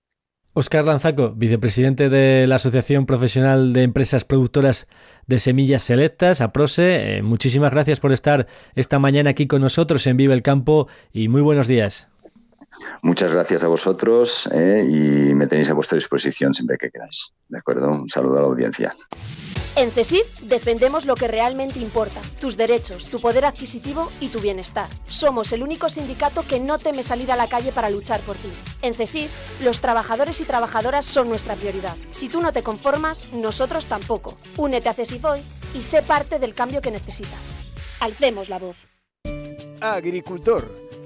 Oscar 0.53 0.85
Lanzaco, 0.85 1.33
vicepresidente 1.35 2.09
de 2.09 2.47
la 2.47 2.55
Asociación 2.55 3.05
Profesional 3.05 3.73
de 3.73 3.83
Empresas 3.83 4.25
Productoras 4.25 4.87
de 5.27 5.37
Semillas 5.37 5.83
Selectas, 5.83 6.41
APROSE, 6.41 7.21
muchísimas 7.21 7.71
gracias 7.71 7.99
por 7.99 8.11
estar 8.11 8.47
esta 8.73 8.97
mañana 8.97 9.29
aquí 9.29 9.45
con 9.45 9.61
nosotros 9.61 10.07
en 10.07 10.17
Vive 10.17 10.33
el 10.33 10.41
Campo 10.41 10.87
y 11.13 11.27
muy 11.27 11.41
buenos 11.41 11.67
días. 11.67 12.07
Muchas 13.01 13.33
gracias 13.33 13.63
a 13.63 13.67
vosotros 13.67 14.47
eh, 14.53 14.85
y 14.87 15.33
me 15.33 15.47
tenéis 15.47 15.69
a 15.69 15.73
vuestra 15.73 15.95
disposición 15.95 16.53
siempre 16.53 16.77
que 16.77 16.89
queráis. 16.89 17.33
¿De 17.47 17.57
acuerdo? 17.57 17.89
Un 17.89 18.09
saludo 18.09 18.37
a 18.37 18.41
la 18.41 18.47
audiencia. 18.47 18.95
En 19.75 19.91
CESIF 19.91 20.41
defendemos 20.41 21.05
lo 21.05 21.13
que 21.13 21.27
realmente 21.27 21.77
importa, 21.77 22.19
tus 22.41 22.57
derechos, 22.57 23.09
tu 23.09 23.21
poder 23.21 23.45
adquisitivo 23.45 24.09
y 24.19 24.29
tu 24.29 24.39
bienestar. 24.39 24.89
Somos 25.07 25.51
el 25.51 25.61
único 25.61 25.87
sindicato 25.87 26.43
que 26.47 26.59
no 26.59 26.79
teme 26.79 27.03
salir 27.03 27.31
a 27.31 27.35
la 27.35 27.47
calle 27.47 27.71
para 27.71 27.91
luchar 27.91 28.21
por 28.21 28.35
ti. 28.37 28.49
En 28.81 28.95
CESIF, 28.95 29.29
los 29.61 29.79
trabajadores 29.79 30.41
y 30.41 30.45
trabajadoras 30.45 31.05
son 31.05 31.29
nuestra 31.29 31.53
prioridad. 31.53 31.95
Si 32.11 32.27
tú 32.27 32.41
no 32.41 32.53
te 32.53 32.63
conformas, 32.63 33.33
nosotros 33.33 33.85
tampoco. 33.85 34.35
Únete 34.57 34.89
a 34.89 34.95
CESIF 34.95 35.23
hoy 35.25 35.41
y 35.75 35.83
sé 35.83 36.01
parte 36.01 36.39
del 36.39 36.55
cambio 36.55 36.81
que 36.81 36.89
necesitas. 36.89 37.39
Alcemos 37.99 38.49
la 38.49 38.57
voz. 38.57 38.77
Agricultor 39.79 40.86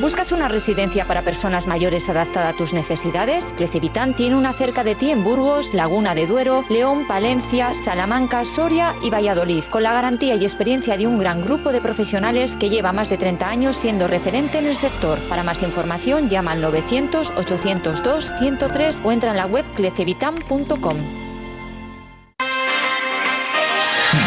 ¿Buscas 0.00 0.32
una 0.32 0.48
residencia 0.48 1.06
para 1.06 1.22
personas 1.22 1.68
mayores 1.68 2.08
adaptada 2.08 2.48
a 2.48 2.52
tus 2.52 2.72
necesidades? 2.72 3.46
Clecevitán 3.56 4.14
tiene 4.14 4.36
una 4.36 4.52
cerca 4.52 4.82
de 4.82 4.96
ti 4.96 5.10
en 5.10 5.22
Burgos, 5.22 5.72
Laguna 5.72 6.14
de 6.16 6.26
Duero, 6.26 6.64
León, 6.68 7.06
Palencia, 7.06 7.74
Salamanca, 7.74 8.44
Soria 8.44 8.94
y 9.02 9.10
Valladolid, 9.10 9.62
con 9.70 9.84
la 9.84 9.92
garantía 9.92 10.34
y 10.34 10.42
experiencia 10.42 10.96
de 10.96 11.06
un 11.06 11.18
gran 11.18 11.44
grupo 11.44 11.70
de 11.70 11.80
profesionales 11.80 12.56
que 12.56 12.70
lleva 12.70 12.92
más 12.92 13.08
de 13.08 13.18
30 13.18 13.48
años 13.48 13.76
siendo 13.76 14.08
referente 14.08 14.58
en 14.58 14.66
el 14.66 14.76
sector. 14.76 15.18
Para 15.28 15.44
más 15.44 15.62
información 15.62 16.28
llama 16.28 16.52
al 16.52 16.60
900 16.60 17.32
802 17.36 18.32
103 18.40 19.00
o 19.04 19.12
entra 19.12 19.30
en 19.30 19.36
la 19.36 19.46
web 19.46 19.64
clecevitan.com. 19.76 20.96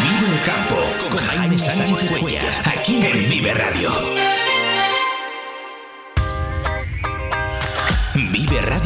Vive 0.02 0.32
el 0.32 0.40
campo 0.44 0.76
con 1.10 1.18
Jaime 1.18 1.58
Sánchez 1.58 2.18
Cuellar, 2.18 2.44
aquí 2.64 3.04
en 3.04 3.28
Vive 3.28 3.52
Radio. 3.52 4.37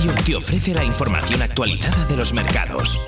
Radio 0.03 0.21
te 0.27 0.35
ofrece 0.35 0.75
la 0.75 0.83
información 0.83 1.43
actualizada 1.43 2.05
de 2.07 2.17
los 2.17 2.35
mercados. 2.35 2.99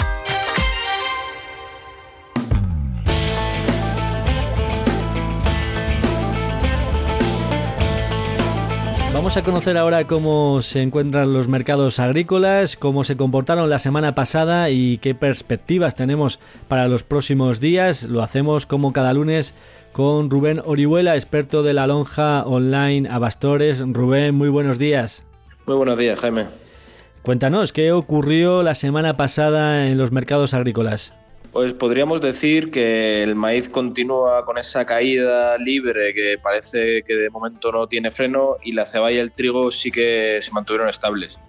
Vamos 9.12 9.36
a 9.36 9.42
conocer 9.42 9.76
ahora 9.76 10.06
cómo 10.06 10.62
se 10.62 10.82
encuentran 10.82 11.32
los 11.32 11.48
mercados 11.48 11.98
agrícolas, 11.98 12.76
cómo 12.76 13.02
se 13.02 13.16
comportaron 13.16 13.68
la 13.68 13.80
semana 13.80 14.14
pasada 14.14 14.70
y 14.70 14.98
qué 14.98 15.16
perspectivas 15.16 15.96
tenemos 15.96 16.38
para 16.68 16.86
los 16.86 17.02
próximos 17.02 17.58
días. 17.58 18.04
Lo 18.04 18.22
hacemos 18.22 18.66
como 18.66 18.92
cada 18.92 19.12
lunes 19.14 19.54
con 19.92 20.30
Rubén 20.30 20.62
Orihuela, 20.64 21.16
experto 21.16 21.64
de 21.64 21.74
la 21.74 21.88
lonja 21.88 22.44
online 22.44 23.08
Abastores. 23.08 23.80
Rubén, 23.80 24.36
muy 24.36 24.48
buenos 24.48 24.78
días. 24.78 25.24
Muy 25.66 25.74
buenos 25.74 25.98
días, 25.98 26.20
Jaime. 26.20 26.63
Cuéntanos, 27.24 27.72
¿qué 27.72 27.90
ocurrió 27.90 28.62
la 28.62 28.74
semana 28.74 29.16
pasada 29.16 29.88
en 29.88 29.96
los 29.96 30.12
mercados 30.12 30.52
agrícolas? 30.52 31.14
Pues 31.52 31.72
podríamos 31.72 32.20
decir 32.20 32.70
que 32.70 33.22
el 33.22 33.34
maíz 33.34 33.70
continúa 33.70 34.44
con 34.44 34.58
esa 34.58 34.84
caída 34.84 35.56
libre 35.56 36.12
que 36.12 36.36
parece 36.36 37.02
que 37.02 37.14
de 37.14 37.30
momento 37.30 37.72
no 37.72 37.86
tiene 37.86 38.10
freno 38.10 38.56
y 38.62 38.72
la 38.72 38.84
ceballa 38.84 39.16
y 39.16 39.20
el 39.20 39.32
trigo 39.32 39.70
sí 39.70 39.90
que 39.90 40.36
se 40.42 40.52
mantuvieron 40.52 40.90
estables. 40.90 41.40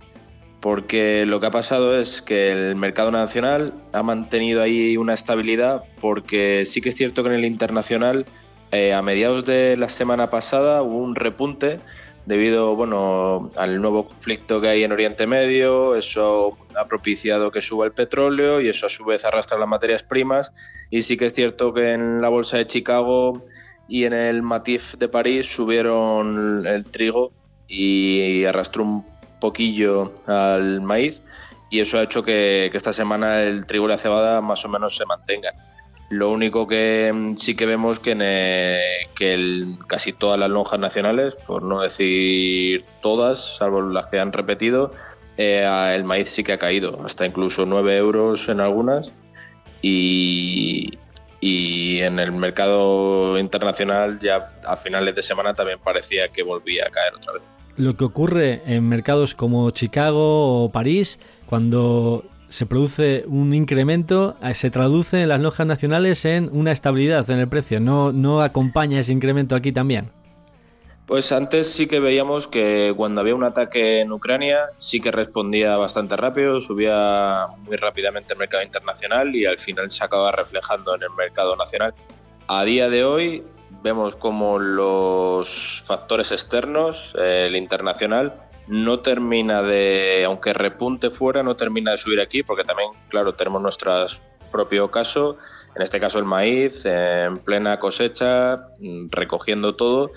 Porque 0.62 1.26
lo 1.26 1.42
que 1.42 1.48
ha 1.48 1.52
pasado 1.52 2.00
es 2.00 2.22
que 2.22 2.54
el 2.54 2.78
mercado 2.78 3.12
nacional 3.12 3.74
ha 3.92 4.02
mantenido 4.02 4.62
ahí 4.62 4.96
una 4.96 5.14
estabilidad 5.14 5.84
porque 6.00 6.64
sí 6.66 6.80
que 6.80 6.88
es 6.88 6.96
cierto 6.96 7.22
que 7.22 7.28
en 7.28 7.36
el 7.36 7.44
internacional 7.44 8.26
eh, 8.72 8.94
a 8.94 9.02
mediados 9.02 9.46
de 9.46 9.76
la 9.76 9.90
semana 9.90 10.30
pasada 10.30 10.82
hubo 10.84 11.00
un 11.00 11.16
repunte 11.16 11.80
debido 12.26 12.76
bueno, 12.76 13.50
al 13.56 13.82
nuevo 13.82 14.08
conflicto 14.08 14.62
que 14.62 14.70
hay 14.70 14.84
en 14.84 14.92
Oriente 14.92 15.28
Medio, 15.28 15.96
eso 15.96 16.58
ha 16.76 16.86
propiciado 16.86 17.52
que 17.52 17.62
suba 17.62 17.86
el 17.86 17.92
petróleo 17.92 18.62
y 18.62 18.70
eso 18.70 18.88
a 18.88 18.90
su 18.90 19.06
vez 19.06 19.26
arrastra 19.26 19.58
las 19.58 19.70
materias 19.70 20.04
primas. 20.04 20.52
Y 20.90 21.02
sí 21.02 21.18
que 21.18 21.28
es 21.28 21.34
cierto 21.34 21.74
que 21.74 21.94
en 21.94 22.22
la 22.22 22.30
bolsa 22.30 22.58
de 22.58 22.68
Chicago 22.68 23.44
y 23.88 24.06
en 24.06 24.14
el 24.14 24.42
Matif 24.42 24.96
de 24.96 25.08
París 25.08 25.46
subieron 25.48 26.66
el 26.66 26.86
trigo 26.86 27.32
y 27.68 28.46
arrastró 28.46 28.84
un 28.84 29.06
poquillo 29.40 30.14
al 30.28 30.82
maíz 30.82 31.22
y 31.70 31.82
eso 31.82 32.00
ha 32.00 32.04
hecho 32.04 32.24
que, 32.24 32.68
esta 32.74 32.94
semana 32.94 33.42
el 33.42 33.66
trigo 33.66 33.86
y 33.86 33.90
la 33.90 33.98
cebada 33.98 34.42
más 34.42 34.64
o 34.66 34.70
menos 34.70 34.96
se 34.96 35.06
mantengan. 35.06 35.56
Lo 36.10 36.32
único 36.32 36.68
que 36.68 37.12
mm, 37.14 37.36
sí 37.38 37.56
que 37.56 37.66
vemos 37.66 38.00
que, 38.00 38.16
que 39.16 39.66
casi 39.88 40.14
todas 40.14 40.40
las 40.40 40.50
lonjas 40.50 40.80
nacionales, 40.80 41.36
por 41.48 41.64
no 41.64 41.82
decir 41.82 42.84
todas, 43.02 43.58
salvo 43.58 43.82
las 43.82 44.08
que 44.08 44.20
han 44.20 44.32
repetido, 44.32 44.94
eh, 45.38 45.66
el 45.96 46.04
maíz 46.04 46.30
sí 46.30 46.44
que 46.44 46.54
ha 46.54 46.60
caído, 46.60 47.02
hasta 47.04 47.26
incluso 47.26 47.66
9 47.66 47.98
euros 47.98 48.48
en 48.50 48.60
algunas. 48.60 49.12
Y, 49.82 50.98
y 51.42 52.00
en 52.00 52.20
el 52.20 52.32
mercado 52.32 53.38
internacional 53.38 54.20
ya 54.20 54.52
a 54.66 54.76
finales 54.76 55.16
de 55.16 55.22
semana 55.22 55.54
también 55.54 55.80
parecía 55.84 56.30
que 56.30 56.44
volvía 56.44 56.88
a 56.88 56.90
caer 56.90 57.14
otra 57.16 57.34
vez. 57.34 57.44
Lo 57.78 57.98
que 57.98 58.06
ocurre 58.06 58.62
en 58.66 58.88
mercados 58.88 59.36
como 59.36 59.70
Chicago 59.72 60.64
o 60.64 60.72
París, 60.72 61.20
cuando 61.46 62.24
se 62.48 62.66
produce 62.66 63.24
un 63.28 63.54
incremento, 63.54 64.38
eh, 64.42 64.54
se 64.54 64.72
traduce 64.72 65.24
en 65.24 65.30
las 65.30 65.40
lonjas 65.40 65.68
nacionales 65.68 66.26
en 66.26 66.50
una 66.52 66.72
estabilidad 66.72 67.30
en 67.30 67.40
el 67.40 67.48
precio. 67.48 67.80
¿No, 67.80 68.12
no 68.12 68.42
acompaña 68.42 69.00
ese 69.00 69.14
incremento 69.14 69.56
aquí 69.56 69.72
también? 69.72 70.12
Pues 71.06 71.32
antes 71.32 71.68
sí 71.72 71.86
que 71.86 72.00
veíamos 72.00 72.48
que 72.48 72.92
cuando 72.98 73.22
había 73.22 73.36
un 73.36 73.44
ataque 73.44 74.02
en 74.02 74.12
Ucrania 74.12 74.70
sí 74.80 75.00
que 75.00 75.12
respondía 75.12 75.78
bastante 75.78 76.16
rápido, 76.16 76.62
subía 76.62 77.46
muy 77.60 77.78
rápidamente 77.78 78.34
el 78.34 78.40
mercado 78.40 78.64
internacional 78.64 79.36
y 79.36 79.46
al 79.46 79.60
final 79.60 79.92
se 79.92 80.04
acaba 80.04 80.32
reflejando 80.32 80.96
en 80.96 81.04
el 81.04 81.12
mercado 81.12 81.56
nacional. 81.56 81.94
A 82.48 82.64
día 82.64 82.90
de 82.90 83.04
hoy 83.04 83.44
vemos 83.84 84.16
como 84.16 84.58
los 84.58 85.84
factores 85.86 86.32
externos, 86.32 87.16
eh, 87.20 87.46
el 87.48 87.56
internacional, 87.56 88.34
no 88.68 89.00
termina 89.00 89.62
de, 89.62 90.24
aunque 90.26 90.54
repunte 90.54 91.10
fuera, 91.10 91.44
no 91.44 91.56
termina 91.56 91.92
de 91.92 91.98
subir 91.98 92.20
aquí, 92.20 92.44
porque 92.44 92.64
también, 92.64 92.90
claro, 93.10 93.34
tenemos 93.34 93.62
nuestro 93.62 94.06
propio 94.52 94.90
caso, 94.90 95.38
en 95.76 95.82
este 95.82 96.00
caso 96.00 96.20
el 96.20 96.26
maíz, 96.26 96.86
en 96.86 97.40
plena 97.40 97.80
cosecha, 97.80 98.68
recogiendo 99.12 99.76
todo, 99.76 100.12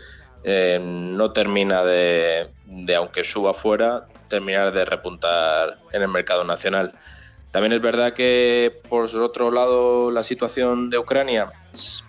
eh, 0.44 0.78
no 0.80 1.32
termina 1.32 1.84
de, 1.84 2.48
de, 2.64 2.94
aunque 2.94 3.24
suba 3.24 3.52
fuera, 3.52 4.06
terminar 4.28 4.72
de 4.72 4.84
repuntar 4.84 5.70
en 5.92 6.02
el 6.02 6.08
mercado 6.08 6.44
nacional. 6.44 6.94
También 7.50 7.72
es 7.72 7.80
verdad 7.80 8.12
que, 8.12 8.80
por 8.88 9.06
otro 9.16 9.50
lado, 9.50 10.10
la 10.10 10.22
situación 10.22 10.90
de 10.90 10.98
Ucrania 10.98 11.50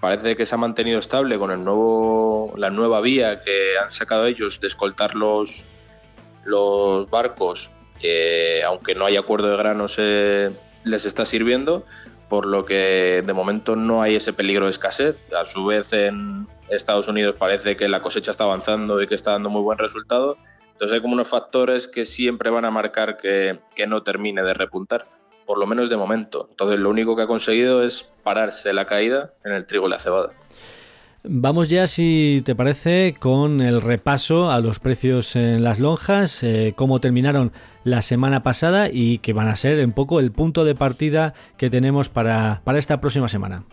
parece 0.01 0.35
que 0.35 0.45
se 0.45 0.55
ha 0.55 0.57
mantenido 0.57 0.99
estable 0.99 1.39
con 1.39 1.51
el 1.51 1.63
nuevo, 1.63 2.53
la 2.57 2.69
nueva 2.69 2.99
vía 2.99 3.41
que 3.41 3.77
han 3.81 3.89
sacado 3.89 4.25
ellos 4.25 4.59
de 4.59 4.67
escoltar 4.67 5.15
los, 5.15 5.65
los 6.49 7.09
barcos, 7.09 7.71
aunque 8.65 8.95
no 8.95 9.05
hay 9.05 9.17
acuerdo 9.17 9.49
de 9.49 9.57
granos, 9.57 9.97
les 9.97 11.05
está 11.05 11.25
sirviendo, 11.25 11.85
por 12.29 12.45
lo 12.45 12.65
que 12.65 13.23
de 13.25 13.33
momento 13.33 13.75
no 13.75 14.01
hay 14.01 14.15
ese 14.15 14.33
peligro 14.33 14.65
de 14.65 14.71
escasez. 14.71 15.17
A 15.33 15.45
su 15.45 15.65
vez, 15.65 15.91
en 15.93 16.47
Estados 16.69 17.07
Unidos 17.07 17.35
parece 17.37 17.75
que 17.75 17.89
la 17.89 18.01
cosecha 18.01 18.31
está 18.31 18.43
avanzando 18.43 19.01
y 19.01 19.07
que 19.07 19.15
está 19.15 19.31
dando 19.31 19.49
muy 19.49 19.61
buen 19.61 19.77
resultado. 19.77 20.37
Entonces 20.73 20.95
hay 20.95 21.01
como 21.01 21.13
unos 21.13 21.27
factores 21.27 21.87
que 21.87 22.05
siempre 22.05 22.49
van 22.49 22.65
a 22.65 22.71
marcar 22.71 23.17
que, 23.17 23.59
que 23.75 23.87
no 23.87 24.03
termine 24.03 24.43
de 24.43 24.53
repuntar, 24.53 25.07
por 25.45 25.57
lo 25.57 25.67
menos 25.67 25.89
de 25.89 25.97
momento. 25.97 26.47
Entonces 26.51 26.79
lo 26.79 26.89
único 26.89 27.15
que 27.15 27.23
ha 27.23 27.27
conseguido 27.27 27.83
es 27.83 28.09
pararse 28.23 28.71
la 28.73 28.85
caída 28.85 29.33
en 29.43 29.51
el 29.51 29.65
trigo 29.65 29.87
y 29.87 29.89
la 29.89 29.99
cebada. 29.99 30.31
Vamos 31.23 31.69
ya, 31.69 31.85
si 31.85 32.41
te 32.45 32.55
parece, 32.55 33.15
con 33.19 33.59
el 33.59 33.81
repaso 33.81 34.51
a 34.51 34.59
los 34.59 34.79
precios 34.79 35.35
en 35.35 35.63
las 35.63 35.79
lonjas, 35.79 36.43
eh, 36.43 36.73
cómo 36.77 37.01
terminaron 37.01 37.51
la 37.83 38.01
semana 38.01 38.41
pasada 38.41 38.87
y 38.89 39.17
que 39.17 39.33
van 39.33 39.49
a 39.49 39.57
ser 39.57 39.83
un 39.83 39.91
poco 39.91 40.21
el 40.21 40.31
punto 40.31 40.63
de 40.63 40.75
partida 40.75 41.33
que 41.57 41.69
tenemos 41.69 42.07
para, 42.07 42.61
para 42.63 42.79
esta 42.79 43.01
próxima 43.01 43.27
semana. 43.27 43.65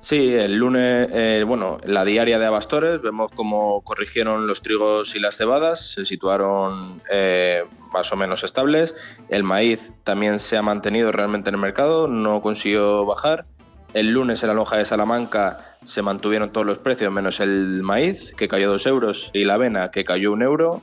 Sí, 0.00 0.34
el 0.34 0.56
lunes, 0.56 1.08
eh, 1.12 1.44
bueno, 1.46 1.78
la 1.84 2.06
diaria 2.06 2.38
de 2.38 2.46
Abastores, 2.46 3.02
vemos 3.02 3.30
cómo 3.34 3.82
corrigieron 3.82 4.46
los 4.46 4.62
trigos 4.62 5.14
y 5.14 5.20
las 5.20 5.36
cebadas, 5.36 5.92
se 5.92 6.06
situaron 6.06 7.00
eh, 7.12 7.64
más 7.92 8.10
o 8.10 8.16
menos 8.16 8.42
estables. 8.42 8.94
El 9.28 9.42
maíz 9.42 9.92
también 10.04 10.38
se 10.38 10.56
ha 10.56 10.62
mantenido 10.62 11.12
realmente 11.12 11.50
en 11.50 11.56
el 11.56 11.60
mercado, 11.60 12.08
no 12.08 12.40
consiguió 12.40 13.04
bajar. 13.04 13.46
El 13.92 14.10
lunes 14.10 14.42
en 14.42 14.48
la 14.48 14.54
lonja 14.54 14.76
de 14.76 14.84
Salamanca 14.84 15.76
se 15.84 16.00
mantuvieron 16.00 16.50
todos 16.50 16.66
los 16.66 16.78
precios, 16.78 17.12
menos 17.12 17.40
el 17.40 17.82
maíz, 17.82 18.32
que 18.36 18.46
cayó 18.46 18.70
2 18.70 18.86
euros, 18.86 19.30
y 19.32 19.44
la 19.44 19.54
avena, 19.54 19.90
que 19.90 20.04
cayó 20.04 20.32
1 20.32 20.44
euro. 20.44 20.82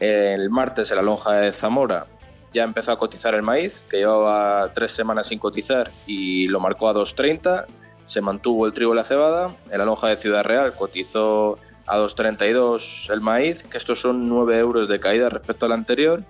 El 0.00 0.50
martes 0.50 0.90
en 0.90 0.98
la 0.98 1.02
lonja 1.02 1.32
de 1.32 1.52
Zamora 1.52 2.06
ya 2.52 2.64
empezó 2.64 2.92
a 2.92 2.98
cotizar 2.98 3.34
el 3.34 3.42
maíz, 3.42 3.82
que 3.88 3.98
llevaba 3.98 4.70
tres 4.72 4.92
semanas 4.92 5.28
sin 5.28 5.38
cotizar 5.38 5.90
y 6.06 6.46
lo 6.48 6.60
marcó 6.60 6.88
a 6.88 6.94
2.30. 6.94 7.64
Se 8.06 8.20
mantuvo 8.20 8.66
el 8.66 8.72
trigo 8.72 8.92
y 8.92 8.96
la 8.96 9.04
cebada. 9.04 9.54
En 9.70 9.78
la 9.78 9.84
lonja 9.84 10.08
de 10.08 10.16
Ciudad 10.16 10.44
Real 10.44 10.74
cotizó 10.74 11.58
a 11.86 11.98
2.32 11.98 13.10
el 13.12 13.20
maíz, 13.20 13.62
que 13.62 13.78
estos 13.78 14.00
son 14.00 14.28
9 14.28 14.58
euros 14.58 14.88
de 14.88 15.00
caída 15.00 15.28
respecto 15.28 15.66
al 15.66 15.72
anterior. 15.72 16.22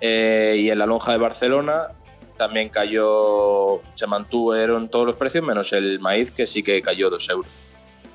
Eh, 0.00 0.56
y 0.58 0.70
en 0.70 0.78
la 0.78 0.86
lonja 0.86 1.12
de 1.12 1.18
Barcelona 1.18 1.88
también 2.38 2.70
cayó, 2.70 3.82
se 3.94 4.06
mantuvieron 4.06 4.88
todos 4.88 5.04
los 5.04 5.16
precios 5.16 5.44
menos 5.44 5.72
el 5.74 6.00
maíz 6.00 6.30
que 6.30 6.46
sí 6.46 6.62
que 6.62 6.80
cayó 6.80 7.10
2 7.10 7.28
euros. 7.28 7.50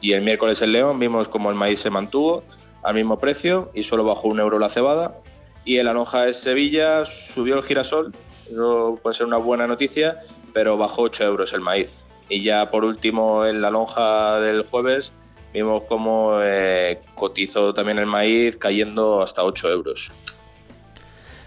Y 0.01 0.13
el 0.13 0.21
miércoles 0.21 0.62
en 0.62 0.71
León 0.71 0.97
vimos 0.97 1.27
como 1.27 1.49
el 1.49 1.55
maíz 1.55 1.81
se 1.81 1.89
mantuvo 1.89 2.43
al 2.81 2.95
mismo 2.95 3.19
precio 3.19 3.69
y 3.73 3.83
solo 3.83 4.03
bajó 4.03 4.29
un 4.29 4.39
euro 4.39 4.57
la 4.57 4.69
cebada. 4.69 5.19
Y 5.65 5.77
en 5.77 5.86
la 5.86 5.93
lonja 5.93 6.23
de 6.23 6.33
Sevilla 6.33 7.05
subió 7.05 7.55
el 7.55 7.63
girasol, 7.63 8.13
eso 8.49 8.99
puede 9.01 9.13
ser 9.13 9.27
una 9.27 9.38
buena 9.38 9.67
noticia, 9.67 10.17
pero 10.53 10.77
bajó 10.77 11.03
8 11.03 11.23
euros 11.23 11.53
el 11.53 11.62
maíz. 11.62 11.91
Y 12.29 12.43
ya 12.43 12.69
por 12.69 12.83
último 12.83 13.45
en 13.45 13.62
la 13.62 13.69
lonja 13.69 14.39
del 14.39 14.63
jueves 14.63 15.13
vimos 15.53 15.83
cómo 15.88 16.39
eh, 16.41 17.01
cotizó 17.15 17.73
también 17.73 17.99
el 17.99 18.05
maíz 18.05 18.57
cayendo 18.57 19.21
hasta 19.21 19.43
8 19.43 19.69
euros. 19.69 20.12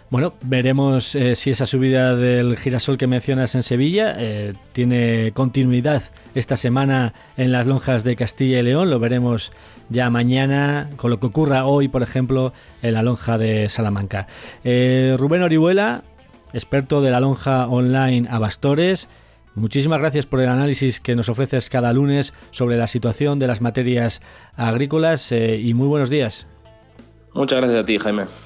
Bueno, 0.09 0.35
veremos 0.42 1.16
eh, 1.16 1.35
si 1.35 1.51
esa 1.51 1.66
subida 1.66 2.14
del 2.14 2.57
girasol 2.57 2.97
que 2.97 3.09
mencionas 3.09 3.57
en 3.57 3.64
Sevilla 3.64 4.14
eh, 4.16 4.55
tiene 4.73 5.33
continuidad 5.35 6.01
esta 6.37 6.57
semana 6.57 7.12
en 7.37 7.51
las 7.51 7.66
lonjas 7.66 8.05
de 8.05 8.14
Castilla 8.14 8.61
y 8.61 8.62
León. 8.62 8.88
Lo 8.88 9.01
veremos 9.01 9.53
ya 9.88 10.09
mañana 10.09 10.90
con 10.96 11.11
lo 11.11 11.19
que 11.19 11.27
ocurra 11.27 11.67
hoy, 11.67 11.88
por 11.88 12.04
ejemplo, 12.04 12.52
en 12.83 12.94
la 12.94 13.02
lonja 13.02 13.37
de 13.37 13.69
Salamanca. 13.69 14.29
Eh, 14.63 15.17
Rubén 15.19 15.42
Orihuela, 15.42 16.04
experto 16.52 17.02
de 17.02 17.11
la 17.11 17.19
lonja 17.19 17.67
online 17.67 18.29
Abastores. 18.31 19.09
Muchísimas 19.57 19.98
gracias 19.98 20.25
por 20.27 20.40
el 20.40 20.48
análisis 20.48 21.00
que 21.00 21.17
nos 21.17 21.29
ofreces 21.29 21.69
cada 21.69 21.92
lunes 21.92 22.33
sobre 22.52 22.77
la 22.77 22.87
situación 22.87 23.40
de 23.40 23.48
las 23.48 23.61
materias 23.61 24.23
agrícolas 24.54 25.33
y 25.33 25.73
muy 25.75 25.88
buenos 25.88 26.11
días. 26.11 26.46
Muchas 27.33 27.59
gracias 27.59 27.83
a 27.83 27.87
ti, 27.87 27.98
Jaime. 27.98 28.46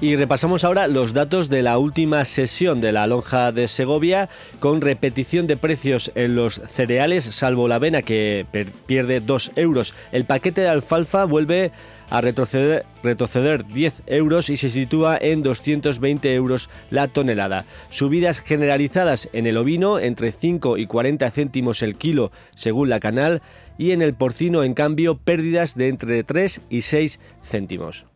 Y 0.00 0.14
repasamos 0.14 0.62
ahora 0.62 0.86
los 0.86 1.12
datos 1.12 1.48
de 1.48 1.60
la 1.60 1.76
última 1.76 2.24
sesión 2.24 2.80
de 2.80 2.92
la 2.92 3.08
lonja 3.08 3.50
de 3.50 3.66
Segovia 3.66 4.28
con 4.60 4.80
repetición 4.80 5.48
de 5.48 5.56
precios 5.56 6.12
en 6.14 6.36
los 6.36 6.62
cereales, 6.68 7.24
salvo 7.24 7.66
la 7.66 7.76
avena 7.76 8.02
que 8.02 8.46
pierde 8.86 9.18
2 9.18 9.52
euros. 9.56 9.94
El 10.12 10.24
paquete 10.24 10.60
de 10.60 10.68
alfalfa 10.68 11.24
vuelve 11.24 11.72
a 12.10 12.20
retroceder, 12.20 12.86
retroceder 13.02 13.66
10 13.66 14.02
euros 14.06 14.50
y 14.50 14.56
se 14.56 14.68
sitúa 14.68 15.18
en 15.20 15.42
220 15.42 16.32
euros 16.32 16.70
la 16.90 17.08
tonelada. 17.08 17.64
Subidas 17.90 18.38
generalizadas 18.38 19.28
en 19.32 19.48
el 19.48 19.56
ovino 19.56 19.98
entre 19.98 20.30
5 20.30 20.78
y 20.78 20.86
40 20.86 21.28
céntimos 21.32 21.82
el 21.82 21.96
kilo 21.96 22.30
según 22.54 22.88
la 22.88 23.00
canal 23.00 23.42
y 23.78 23.90
en 23.90 24.02
el 24.02 24.14
porcino 24.14 24.62
en 24.62 24.74
cambio 24.74 25.16
pérdidas 25.18 25.74
de 25.74 25.88
entre 25.88 26.22
3 26.22 26.60
y 26.70 26.82
6 26.82 27.18
céntimos. 27.42 28.07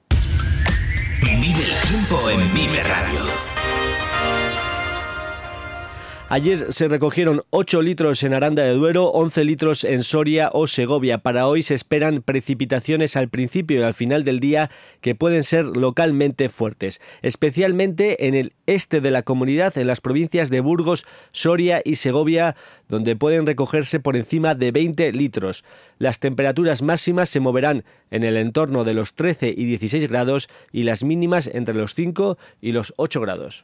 Vive 1.41 1.65
el 1.65 1.89
tiempo 1.89 2.31
en 2.31 2.41
Vive 2.55 2.83
Radio. 2.83 3.52
Ayer 6.35 6.73
se 6.73 6.89
recogieron 6.89 7.43
8 7.51 7.83
litros 7.83 8.23
en 8.23 8.33
Aranda 8.33 8.63
de 8.63 8.73
Duero, 8.73 9.09
11 9.09 9.45
litros 9.45 9.85
en 9.85 10.03
Soria 10.03 10.49
o 10.55 10.67
Segovia. 10.67 11.19
Para 11.19 11.47
hoy 11.47 11.63
se 11.63 11.75
esperan 11.75 12.23
precipitaciones 12.23 13.17
al 13.19 13.29
principio 13.29 13.81
y 13.81 13.83
al 13.83 13.93
final 13.93 14.25
del 14.25 14.41
día 14.41 14.71
que 15.03 15.15
pueden 15.15 15.43
ser 15.43 15.67
localmente 15.77 16.49
fuertes, 16.49 17.03
especialmente 17.21 18.29
en 18.29 18.35
el 18.35 18.55
este 18.65 19.03
de 19.03 19.11
la 19.11 19.25
comunidad, 19.25 19.77
en 19.77 19.87
las 19.87 20.01
provincias 20.01 20.49
de 20.49 20.61
Burgos, 20.61 21.05
Soria 21.33 21.83
y 21.85 21.97
Segovia, 21.97 22.57
donde 22.89 23.15
pueden 23.15 23.47
recogerse 23.47 24.01
por 24.01 24.17
encima 24.17 24.55
de 24.55 24.73
20 24.73 25.13
litros. 25.13 25.65
Las 25.99 26.19
temperaturas 26.19 26.81
máximas 26.81 27.29
se 27.29 27.41
moverán 27.41 27.85
en 28.11 28.25
el 28.25 28.39
entorno 28.39 28.85
de 28.85 28.95
los 28.95 29.13
13 29.13 29.53
y 29.55 29.67
16 29.67 30.09
grados 30.09 30.49
y 30.73 30.85
las 30.85 31.05
mínimas 31.05 31.51
entre 31.53 31.75
los 31.75 31.95
5 31.95 32.39
y 32.63 32.73
los 32.73 32.95
8 32.97 33.21
grados. 33.21 33.63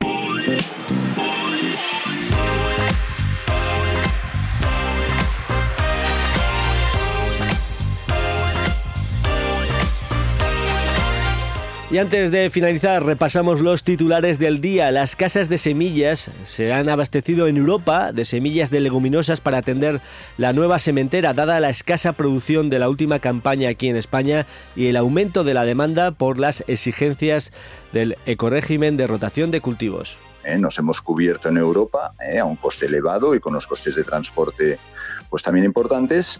Y 11.91 11.97
antes 11.97 12.31
de 12.31 12.51
finalizar, 12.51 13.03
repasamos 13.03 13.63
los 13.63 13.83
titulares 13.83 14.39
del 14.39 14.61
día. 14.61 14.93
Las 14.93 15.17
casas 15.17 15.49
de 15.49 15.57
semillas 15.57 16.31
se 16.43 16.71
han 16.71 16.91
abastecido 16.91 17.47
en 17.47 17.57
Europa 17.57 18.13
de 18.13 18.27
semillas 18.27 18.71
de 18.71 18.81
leguminosas 18.81 19.41
para 19.41 19.57
atender 19.57 20.03
la 20.37 20.53
nueva 20.53 20.79
sementera, 20.81 21.33
dada 21.33 21.61
la 21.61 21.71
escasa 21.71 22.13
producción 22.13 22.69
de 22.69 22.79
la 22.79 22.91
última 22.91 23.21
campaña 23.21 23.71
aquí 23.71 23.89
en 23.89 23.97
España 23.97 24.45
y 24.77 24.89
el 24.89 24.99
aumento 24.99 25.45
de 25.45 25.55
la 25.55 25.65
demanda 25.65 26.11
por 26.11 26.39
las 26.39 26.63
exigencias 26.67 27.53
del 27.95 28.19
ecorégimen 28.27 28.99
de 28.99 29.07
rotación 29.07 29.51
de 29.51 29.63
cultivos. 29.63 30.19
Eh, 30.45 30.59
nos 30.59 30.79
hemos 30.79 31.01
cubierto 31.01 31.49
en 31.49 31.57
Europa 31.57 32.13
eh, 32.23 32.39
a 32.39 32.45
un 32.45 32.57
coste 32.57 32.85
elevado 32.85 33.35
y 33.35 33.41
con 33.41 33.55
los 33.55 33.67
costes 33.67 33.97
de 33.97 34.05
transporte 34.05 34.79
pues 35.31 35.43
también 35.43 35.65
importantes 35.65 36.39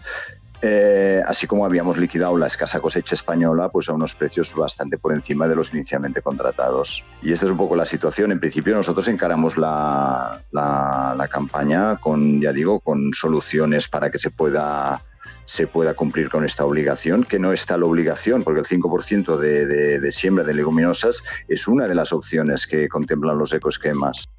eh, 0.61 1.21
así 1.25 1.47
como 1.47 1.65
habíamos 1.65 1.97
liquidado 1.97 2.37
la 2.37 2.47
escasa 2.47 2.81
cosecha 2.81 3.15
española 3.15 3.69
pues 3.69 3.87
a 3.87 3.93
unos 3.93 4.13
precios 4.13 4.53
bastante 4.53 4.97
por 4.97 5.13
encima 5.13 5.47
de 5.47 5.55
los 5.55 5.73
inicialmente 5.73 6.21
contratados. 6.21 7.05
Y 7.21 7.31
esta 7.31 7.45
es 7.45 7.51
un 7.51 7.57
poco 7.57 7.75
la 7.75 7.85
situación. 7.85 8.31
En 8.31 8.39
principio 8.39 8.75
nosotros 8.75 9.07
encaramos 9.07 9.57
la, 9.57 10.41
campaña 11.31 11.95
con, 11.97 12.41
ya 12.41 12.51
digo, 12.51 12.79
con 12.79 13.13
soluciones 13.13 13.87
para 13.87 14.09
que 14.09 14.19
se 14.19 14.31
pueda 14.31 15.01
se 15.45 15.65
pueda 15.65 15.95
cumplir 15.95 16.29
con 16.29 16.45
esta 16.45 16.63
obligación, 16.63 17.23
que 17.23 17.39
no 17.39 17.51
está 17.51 17.75
la 17.75 17.85
obligación, 17.85 18.43
porque 18.43 18.59
el 18.59 18.67
5% 18.67 19.35
de, 19.37 19.65
de, 19.65 19.99
de 19.99 20.11
siembra 20.11 20.43
de 20.43 20.53
leguminosas 20.53 21.23
es 21.47 21.67
una 21.67 21.87
de 21.87 21.95
las 21.95 22.13
opciones 22.13 22.67
que 22.67 22.87
contemplan 22.87 23.35
los 23.35 23.51
ecoesquemas. 23.51 24.29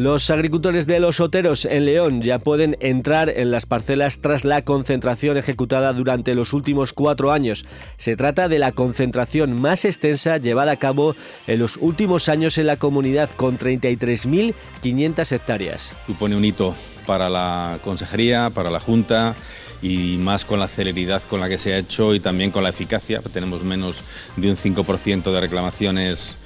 Los 0.00 0.30
agricultores 0.30 0.86
de 0.86 0.98
los 0.98 1.20
Oteros 1.20 1.66
en 1.66 1.84
León 1.84 2.22
ya 2.22 2.38
pueden 2.38 2.74
entrar 2.80 3.28
en 3.28 3.50
las 3.50 3.66
parcelas 3.66 4.22
tras 4.22 4.46
la 4.46 4.64
concentración 4.64 5.36
ejecutada 5.36 5.92
durante 5.92 6.34
los 6.34 6.54
últimos 6.54 6.94
cuatro 6.94 7.32
años. 7.32 7.66
Se 7.98 8.16
trata 8.16 8.48
de 8.48 8.58
la 8.58 8.72
concentración 8.72 9.52
más 9.52 9.84
extensa 9.84 10.38
llevada 10.38 10.72
a 10.72 10.78
cabo 10.78 11.16
en 11.46 11.58
los 11.58 11.76
últimos 11.76 12.30
años 12.30 12.56
en 12.56 12.64
la 12.64 12.76
comunidad, 12.76 13.28
con 13.36 13.58
33.500 13.58 15.32
hectáreas. 15.32 15.92
Supone 16.06 16.34
un 16.34 16.46
hito 16.46 16.74
para 17.04 17.28
la 17.28 17.78
Consejería, 17.84 18.48
para 18.48 18.70
la 18.70 18.80
Junta 18.80 19.34
y 19.82 20.16
más 20.16 20.46
con 20.46 20.60
la 20.60 20.68
celeridad 20.68 21.20
con 21.28 21.40
la 21.40 21.50
que 21.50 21.58
se 21.58 21.74
ha 21.74 21.78
hecho 21.78 22.14
y 22.14 22.20
también 22.20 22.52
con 22.52 22.62
la 22.62 22.70
eficacia. 22.70 23.20
Tenemos 23.34 23.62
menos 23.64 24.00
de 24.38 24.50
un 24.50 24.56
5% 24.56 25.30
de 25.30 25.40
reclamaciones 25.42 26.39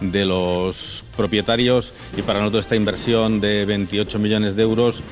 de 0.00 0.24
los 0.24 1.04
propietarios 1.16 1.92
y 2.16 2.22
para 2.22 2.40
nosotros 2.40 2.64
esta 2.64 2.76
inversión 2.76 3.40
de 3.40 3.64
28 3.64 4.18
millones 4.18 4.56
de 4.56 4.62
euros 4.62 5.02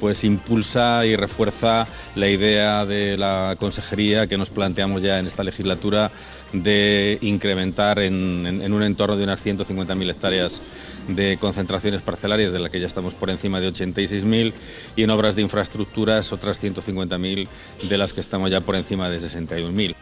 pues 0.00 0.24
impulsa 0.24 1.04
y 1.04 1.14
refuerza 1.14 1.86
la 2.16 2.28
idea 2.28 2.86
de 2.86 3.18
la 3.18 3.56
consejería 3.60 4.26
que 4.26 4.38
nos 4.38 4.48
planteamos 4.48 5.02
ya 5.02 5.18
en 5.18 5.26
esta 5.26 5.44
legislatura 5.44 6.10
de 6.52 7.18
incrementar 7.20 8.00
en, 8.00 8.72
un 8.72 8.82
entorno 8.82 9.16
de 9.16 9.24
unas 9.24 9.44
150.000 9.44 10.10
hectáreas 10.10 10.60
de 11.06 11.36
concentraciones 11.38 12.02
parcelarias, 12.02 12.52
de 12.52 12.58
la 12.58 12.70
que 12.70 12.80
ya 12.80 12.86
estamos 12.86 13.14
por 13.14 13.30
encima 13.30 13.60
de 13.60 13.68
86.000, 13.68 14.52
y 14.96 15.02
en 15.02 15.10
obras 15.10 15.36
de 15.36 15.42
infraestructuras 15.42 16.32
otras 16.32 16.60
150.000, 16.62 17.48
de 17.88 17.98
las 17.98 18.12
que 18.12 18.20
estamos 18.20 18.50
ya 18.50 18.60
por 18.60 18.74
encima 18.74 19.08
de 19.10 19.18
61.000. 19.18 19.94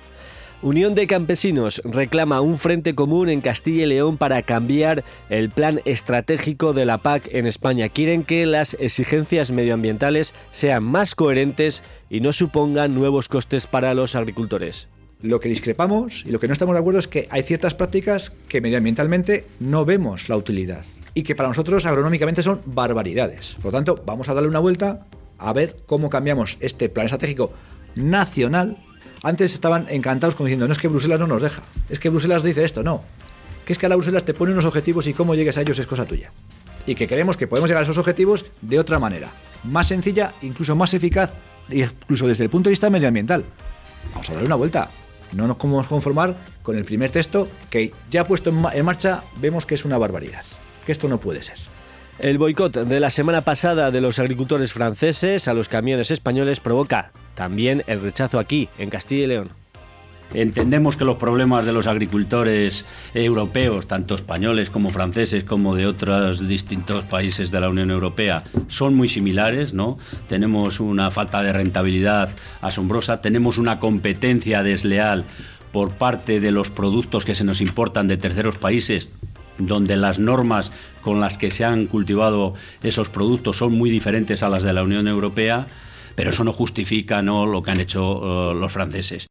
Unión 0.61 0.96
de 0.96 1.06
Campesinos 1.06 1.80
reclama 1.84 2.40
un 2.40 2.59
frente 2.59 2.96
común 2.96 3.28
en 3.28 3.40
Castilla 3.40 3.84
y 3.84 3.86
León 3.86 4.16
para 4.16 4.42
cambiar 4.42 5.04
el 5.30 5.50
plan 5.50 5.80
estratégico 5.84 6.72
de 6.72 6.84
la 6.84 6.98
PAC 6.98 7.32
en 7.32 7.46
España. 7.46 7.88
Quieren 7.88 8.24
que 8.24 8.44
las 8.44 8.74
exigencias 8.74 9.52
medioambientales 9.52 10.34
sean 10.50 10.82
más 10.82 11.14
coherentes 11.14 11.84
y 12.11 12.20
no 12.20 12.32
supongan 12.32 12.92
nuevos 12.92 13.28
costes 13.28 13.68
para 13.68 13.94
los 13.94 14.16
agricultores. 14.16 14.88
Lo 15.22 15.38
que 15.38 15.48
discrepamos 15.48 16.24
y 16.26 16.32
lo 16.32 16.40
que 16.40 16.48
no 16.48 16.54
estamos 16.54 16.74
de 16.74 16.80
acuerdo 16.80 16.98
es 16.98 17.06
que 17.06 17.28
hay 17.30 17.44
ciertas 17.44 17.74
prácticas 17.74 18.32
que 18.48 18.61
medioambientalmente 18.61 19.46
no 19.61 19.84
vemos 19.84 20.28
la 20.28 20.36
utilidad 20.36 20.84
y 21.14 21.22
que 21.22 21.36
para 21.36 21.50
nosotros 21.50 21.86
agronómicamente 21.86 22.42
son 22.42 22.62
barbaridades. 22.66 23.54
Por 23.62 23.66
lo 23.66 23.78
tanto, 23.78 24.02
vamos 24.04 24.28
a 24.28 24.34
darle 24.34 24.48
una 24.48 24.59
vuelta 24.59 25.06
a 25.38 25.52
ver 25.52 25.76
cómo 25.86 26.11
cambiamos 26.11 26.56
este 26.59 26.88
plan 26.88 27.06
estratégico 27.06 27.52
nacional 27.94 28.78
antes 29.23 29.55
estaban 29.55 29.87
encantados 29.89 30.35
como 30.35 30.47
diciendo, 30.47 30.66
no 30.66 30.73
es 30.73 30.79
que 30.79 30.89
Bruselas 30.89 31.21
no 31.21 31.27
nos 31.27 31.43
deja, 31.43 31.62
es 31.89 31.99
que 31.99 32.09
Bruselas 32.09 32.43
dice 32.43 32.64
esto, 32.64 32.83
no. 32.83 33.03
Que 33.64 33.73
es 33.73 33.79
que 33.79 33.87
a 33.87 33.89
la 33.89 33.97
Bruselas 33.97 34.25
te 34.25 34.35
pone 34.35 34.53
unos 34.53 34.64
objetivos 34.64 35.07
y 35.07 35.14
cómo 35.14 35.35
llegues 35.35 35.59
a 35.59 35.62
ellos 35.62 35.79
es 35.79 35.87
cosa 35.87 36.07
tuya. 36.07 36.33
Y 36.87 36.95
que 36.95 37.07
creemos 37.07 37.37
que 37.37 37.47
podemos 37.47 37.69
llegar 37.69 37.83
a 37.83 37.85
esos 37.85 37.99
objetivos 37.99 38.47
de 38.62 38.79
otra 38.79 38.99
manera, 38.99 39.29
más 39.64 39.89
sencilla, 39.89 40.33
incluso 40.43 40.75
más 40.75 40.95
eficaz, 40.95 41.33
incluso 41.71 42.27
desde 42.27 42.45
el 42.45 42.51
punto 42.51 42.69
de 42.69 42.73
vista 42.73 42.89
medioambiental. 42.89 43.45
Vamos 44.12 44.31
a 44.31 44.33
darle 44.33 44.47
una 44.47 44.57
vuelta. 44.57 44.89
No 45.33 45.47
nos 45.47 45.59
podemos 45.59 45.87
conformar 45.87 46.37
con 46.62 46.77
el 46.77 46.85
primer 46.85 47.11
texto 47.11 47.49
que 47.69 47.93
ya 48.11 48.27
puesto 48.27 48.51
en 48.51 48.85
marcha 48.85 49.23
vemos 49.41 49.66
que 49.66 49.75
es 49.75 49.85
una 49.85 49.99
barbaridad, 49.99 50.45
que 50.87 50.93
esto 50.93 51.09
no 51.09 51.21
puede 51.21 51.43
ser. 51.43 51.59
El 52.19 52.39
boicot 52.39 52.75
de 52.75 53.01
la 53.01 53.11
semana 53.11 53.43
pasada 53.43 53.91
de 53.91 54.01
los 54.01 54.19
agricultores 54.19 54.73
franceses 54.73 55.47
a 55.47 55.55
los 55.55 55.69
camiones 55.69 56.11
españoles 56.11 56.61
provoca 56.61 57.12
también 57.39 57.84
el 57.86 58.01
rechazo 58.01 58.41
aquí, 58.41 58.68
en 58.80 58.91
Castilla 58.91 59.22
y 59.22 59.26
León. 59.28 59.49
Entendemos 60.34 60.97
que 60.97 61.05
los 61.05 61.18
problemas 61.18 61.64
de 61.64 61.72
los 61.72 61.86
agricultores 61.86 62.84
europeos, 63.14 63.86
tanto 63.86 64.16
españoles 64.16 64.70
como 64.70 64.91
franceses, 64.91 65.45
como 65.45 65.76
de 65.76 65.86
otros 65.86 66.49
distintos 66.49 67.05
países 67.05 67.53
de 67.53 67.61
la 67.61 67.68
Unión 67.68 67.93
Europea, 67.93 68.43
son 68.66 68.97
muy 68.97 69.07
similares, 69.07 69.72
¿no? 69.72 69.99
Tenemos 70.28 70.80
una 70.80 71.12
falta 71.12 71.41
de 71.41 71.53
rentabilidad 71.53 72.30
asombrosa, 72.61 73.20
tenemos 73.20 73.57
una 73.57 73.78
competencia 73.78 74.64
desleal 74.64 75.24
por 75.70 75.93
parte 75.93 76.41
de 76.41 76.51
los 76.51 76.70
productos 76.70 77.24
que 77.24 77.36
se 77.36 77.45
nos 77.45 77.61
importan 77.61 78.09
de 78.09 78.16
terceros 78.16 78.59
países 78.59 79.11
donde 79.59 79.97
las 79.97 80.18
normas 80.18 80.72
con 81.03 81.20
las 81.20 81.39
que 81.39 81.53
se 81.53 81.64
han 81.64 81.86
cultivado 81.86 82.55
esos 82.82 83.09
productos 83.09 83.59
son 83.59 83.74
muy 83.74 83.91
diferentes 83.91 84.43
a 84.43 84.49
las 84.49 84.64
de 84.64 84.72
la 84.72 84.82
Unión 84.82 85.07
Europea, 85.07 85.66
pero 86.19 86.31
eso 86.31 86.43
no 86.43 86.53
justifica 86.53 87.23
¿no? 87.23 87.47
lo 87.47 87.62
que 87.62 87.71
han 87.71 87.79
hecho 87.79 88.51
eh, 88.51 88.55
los 88.57 88.73
franceses. 88.73 89.29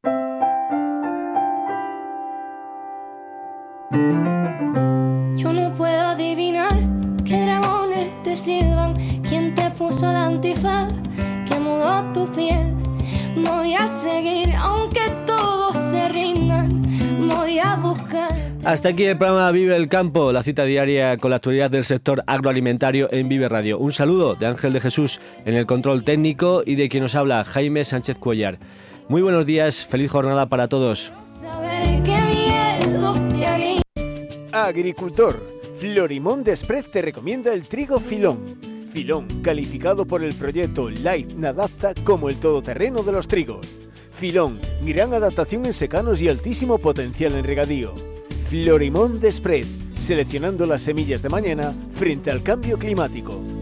Hasta 18.68 18.90
aquí 18.90 19.06
el 19.06 19.18
programa 19.18 19.50
Vive 19.52 19.78
el 19.78 19.88
Campo, 19.88 20.34
la 20.34 20.44
cita 20.44 20.66
diaria 20.66 21.16
con 21.16 21.30
la 21.30 21.38
actualidad 21.38 21.72
del 21.72 21.86
sector 21.86 22.22
agroalimentario 22.28 23.08
en 23.14 23.30
Vive 23.30 23.48
Radio. 23.48 23.80
Un 23.80 23.94
saludo 23.94 24.36
de 24.36 24.46
Ángel 24.46 24.74
de 24.74 24.82
Jesús 24.82 25.22
en 25.46 25.56
el 25.56 25.66
control 25.66 26.04
técnico 26.04 26.64
y 26.66 26.76
de 26.76 26.90
quien 26.90 27.04
nos 27.04 27.16
habla 27.16 27.46
Jaime 27.46 27.86
Sánchez 27.86 28.18
Cuellar. 28.18 28.60
Muy 29.08 29.22
buenos 29.22 29.46
días, 29.46 29.86
feliz 29.86 30.12
jornada 30.12 30.50
para 30.50 30.68
todos. 30.68 31.14
Agricultor, 34.52 35.42
Florimón 35.80 36.44
Desprez 36.44 36.92
te 36.92 37.02
recomienda 37.02 37.54
el 37.54 37.70
trigo 37.70 38.02
Filón. 38.02 38.38
Filón, 38.92 39.28
calificado 39.42 40.04
por 40.06 40.26
el 40.26 40.36
proyecto 40.36 40.90
Life 40.90 41.36
Nadapta 41.38 41.94
como 42.04 42.28
el 42.28 42.36
todoterreno 42.36 43.02
de 43.02 43.14
los 43.14 43.30
trigos. 43.30 43.66
Filón, 44.12 44.60
gran 44.86 45.14
adaptación 45.14 45.66
en 45.66 45.74
secanos 45.74 46.22
y 46.22 46.28
altísimo 46.28 46.80
potencial 46.80 47.34
en 47.34 47.46
regadío. 47.46 48.17
Florimón 48.50 49.20
Desprez, 49.20 49.68
seleccionando 49.98 50.66
las 50.66 50.82
semillas 50.82 51.22
de 51.22 51.28
mañana 51.28 51.74
frente 51.92 52.32
al 52.32 52.44
cambio 52.44 52.80
climático. 52.80 53.57